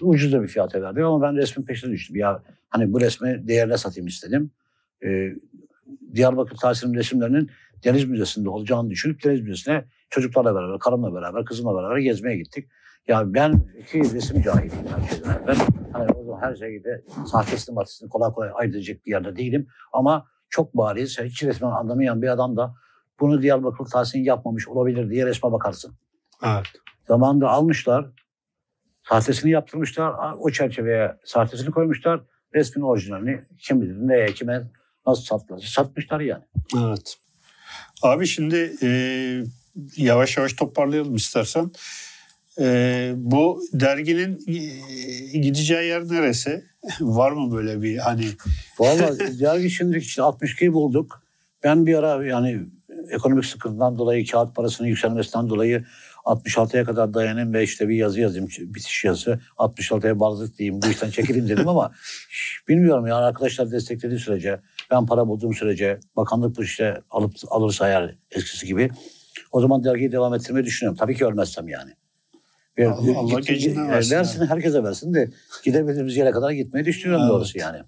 [0.00, 2.16] Ucuz da bir fiyata verdi ama ben resmin peşine düştüm.
[2.16, 4.50] Ya hani bu resmi değerine satayım istedim.
[5.04, 5.32] E,
[6.14, 7.50] Diyarbakır Tahsin'in resimlerinin
[7.84, 12.68] Deniz Müzesi'nde olacağını düşünüp Deniz Müzesi'ne Çocuklarla beraber, karımla beraber, kızımla beraber gezmeye gittik.
[13.08, 15.42] Ya ben iki resim cahiliyim her şeyden.
[15.46, 15.56] Ben
[15.92, 19.66] hani o zaman her şeyde sahtesini batısını kolay kolay edecek bir yerde değilim.
[19.92, 22.74] Ama çok bariz, hiç resmen anlamayan bir adam da
[23.20, 25.94] bunu Diyarbakır Tahsin yapmamış olabilir diye resme bakarsın.
[26.44, 26.66] Evet.
[27.08, 28.10] Zamanında almışlar,
[29.08, 32.20] sahtesini yaptırmışlar, o çerçeveye sahtesini koymuşlar,
[32.54, 34.62] resmin orijinalini kim bilir neye, kime
[35.06, 36.42] nasıl sattılar, satmışlar yani.
[36.76, 37.16] Evet.
[38.02, 38.90] Abi şimdi e,
[39.96, 41.70] yavaş yavaş toparlayalım istersen.
[42.60, 46.64] E, bu derginin e, gideceği yer neresi?
[47.00, 48.26] Var mı böyle bir hani?
[48.78, 51.22] Valla dergi şimdi işte 62'yi bulduk.
[51.64, 52.60] Ben bir ara yani
[53.10, 55.84] ekonomik sıkıntıdan dolayı kağıt parasının yükselmesinden dolayı
[56.28, 59.40] 66'ya kadar dayanayım ve işte bir yazı yazayım, bitiş yazısı.
[59.58, 61.92] 66'ya bağladık diyeyim, bu işten çekileyim dedim ama
[62.68, 64.60] bilmiyorum yani arkadaşlar desteklediği sürece,
[64.90, 68.90] ben para bulduğum sürece, bakanlık bu işte alıp alırsa eğer eskisi gibi
[69.52, 70.98] o zaman dergiyi devam ettirmeyi düşünüyorum.
[70.98, 71.90] Tabii ki ölmezsem yani.
[72.78, 74.16] Ve, Allah, Allah gecinden versin.
[74.16, 74.50] Versin, yani.
[74.50, 75.30] herkese versin de
[75.64, 77.32] gidebildiğimiz yere kadar gitmeyi düşünüyorum evet.
[77.32, 77.78] doğrusu yani.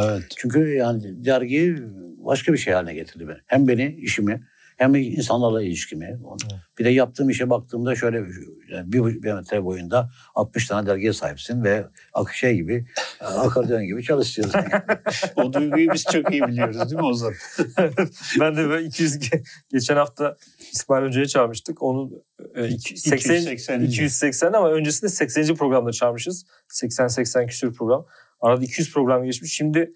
[0.00, 0.22] Evet.
[0.36, 1.76] Çünkü yani dergi
[2.16, 3.38] başka bir şey haline getirdi beni.
[3.46, 4.46] Hem beni, işimi,
[4.82, 6.04] hem insanlarla ilişkimi.
[6.04, 6.60] Evet.
[6.78, 8.16] Bir de yaptığım işe baktığımda şöyle
[8.68, 11.84] yani bir, bir metre boyunda 60 tane dergiye sahipsin ve
[12.34, 12.86] şey gibi
[13.20, 14.60] akordeon gibi çalışıyorsun.
[15.36, 17.34] o duyguyu biz çok iyi biliyoruz değil mi Ozan?
[18.40, 19.18] ben de böyle 200
[19.72, 20.36] geçen hafta
[20.72, 21.82] İsmail Hoca'ya çağırmıştık.
[21.82, 22.10] Onu
[22.54, 25.54] 80, 280, 280 ama öncesinde 80.
[25.54, 26.46] programda çağırmışız.
[26.70, 28.06] 80-80 küsür program.
[28.40, 29.52] Arada 200 program geçmiş.
[29.52, 29.94] Şimdi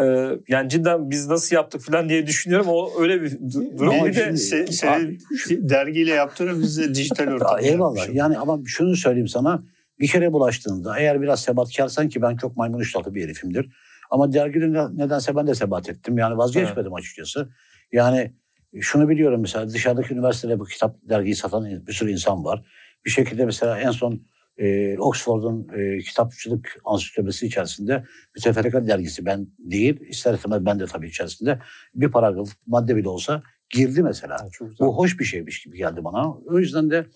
[0.00, 2.66] ee, yani cidden biz nasıl yaptık falan diye düşünüyorum.
[2.68, 3.40] O öyle bir
[3.78, 4.06] durum.
[4.06, 5.20] Bir de sen, senin
[5.50, 8.14] dergiyle yaptığını bize dijital ortamda Eyvallah.
[8.14, 9.62] Yani ama şunu söyleyeyim sana.
[10.00, 13.68] Bir kere bulaştığında eğer biraz sebatkarsan ki ben çok maymun iştahlı bir herifimdir.
[14.10, 16.18] Ama dergide nedense ben de sebat ettim.
[16.18, 16.98] Yani vazgeçmedim evet.
[16.98, 17.48] açıkçası.
[17.92, 18.32] Yani
[18.80, 22.62] şunu biliyorum mesela dışarıdaki üniversitede bu kitap dergiyi satan bir sürü insan var.
[23.04, 24.22] Bir şekilde mesela en son
[24.58, 31.08] e, Oxford'un e, kitapçılık ansiklopedisi içerisinde Müteferrika dergisi ben değil, ister istemez ben de tabii
[31.08, 31.58] içerisinde
[31.94, 34.36] bir paragraf madde bile olsa girdi mesela.
[34.40, 34.48] Ha,
[34.80, 36.32] Bu hoş bir şeymiş gibi geldi bana.
[36.32, 37.06] O yüzden de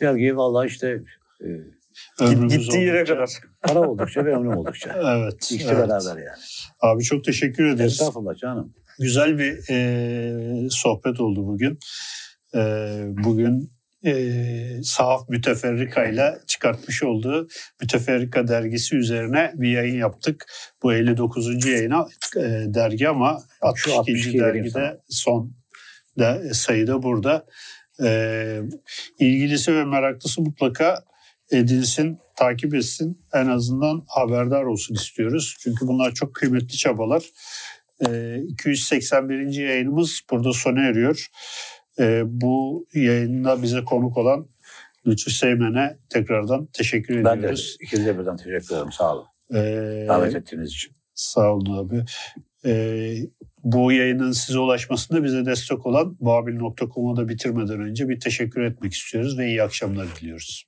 [0.00, 1.02] dergiye vallahi işte
[2.20, 3.30] e, gittiği yere kadar.
[3.62, 4.92] Para oldukça ve ömrüm oldukça.
[5.18, 5.52] evet.
[5.52, 5.88] İkisi evet.
[5.88, 6.38] beraber yani.
[6.80, 7.92] Abi çok teşekkür ederiz.
[7.92, 8.72] Estağfurullah canım.
[8.98, 11.78] Güzel bir e, sohbet oldu bugün.
[12.54, 12.60] E,
[13.08, 13.70] bugün
[14.06, 17.48] e, Sahaf Müteferrika ile çıkartmış olduğu
[17.80, 20.46] Müteferrika dergisi üzerine bir yayın yaptık.
[20.82, 21.66] Bu 59.
[21.66, 22.40] yayına e,
[22.74, 23.98] dergi ama 62.
[23.98, 25.52] 62 dergide son
[26.18, 27.46] de, sayıda burada.
[28.02, 28.60] E,
[29.18, 31.04] ilgilisi ve meraklısı mutlaka
[31.50, 33.18] edilsin, takip etsin.
[33.34, 35.56] En azından haberdar olsun istiyoruz.
[35.60, 37.24] Çünkü bunlar çok kıymetli çabalar.
[38.08, 39.52] E, 281.
[39.52, 41.26] yayınımız burada sona eriyor.
[41.98, 44.46] E, bu yayında bize konuk olan
[45.06, 47.76] Lütfü Seymen'e tekrardan teşekkür ediyoruz.
[47.80, 48.92] Ben de ikinize birden teşekkür ederim.
[48.92, 49.24] Sağ olun.
[49.54, 50.92] Ee, Davet ettiğiniz için.
[51.14, 52.04] Sağ olun abi.
[52.66, 53.16] Ee,
[53.64, 59.38] bu yayının size ulaşmasında bize destek olan babil.com'u da bitirmeden önce bir teşekkür etmek istiyoruz
[59.38, 60.64] ve iyi akşamlar diliyoruz.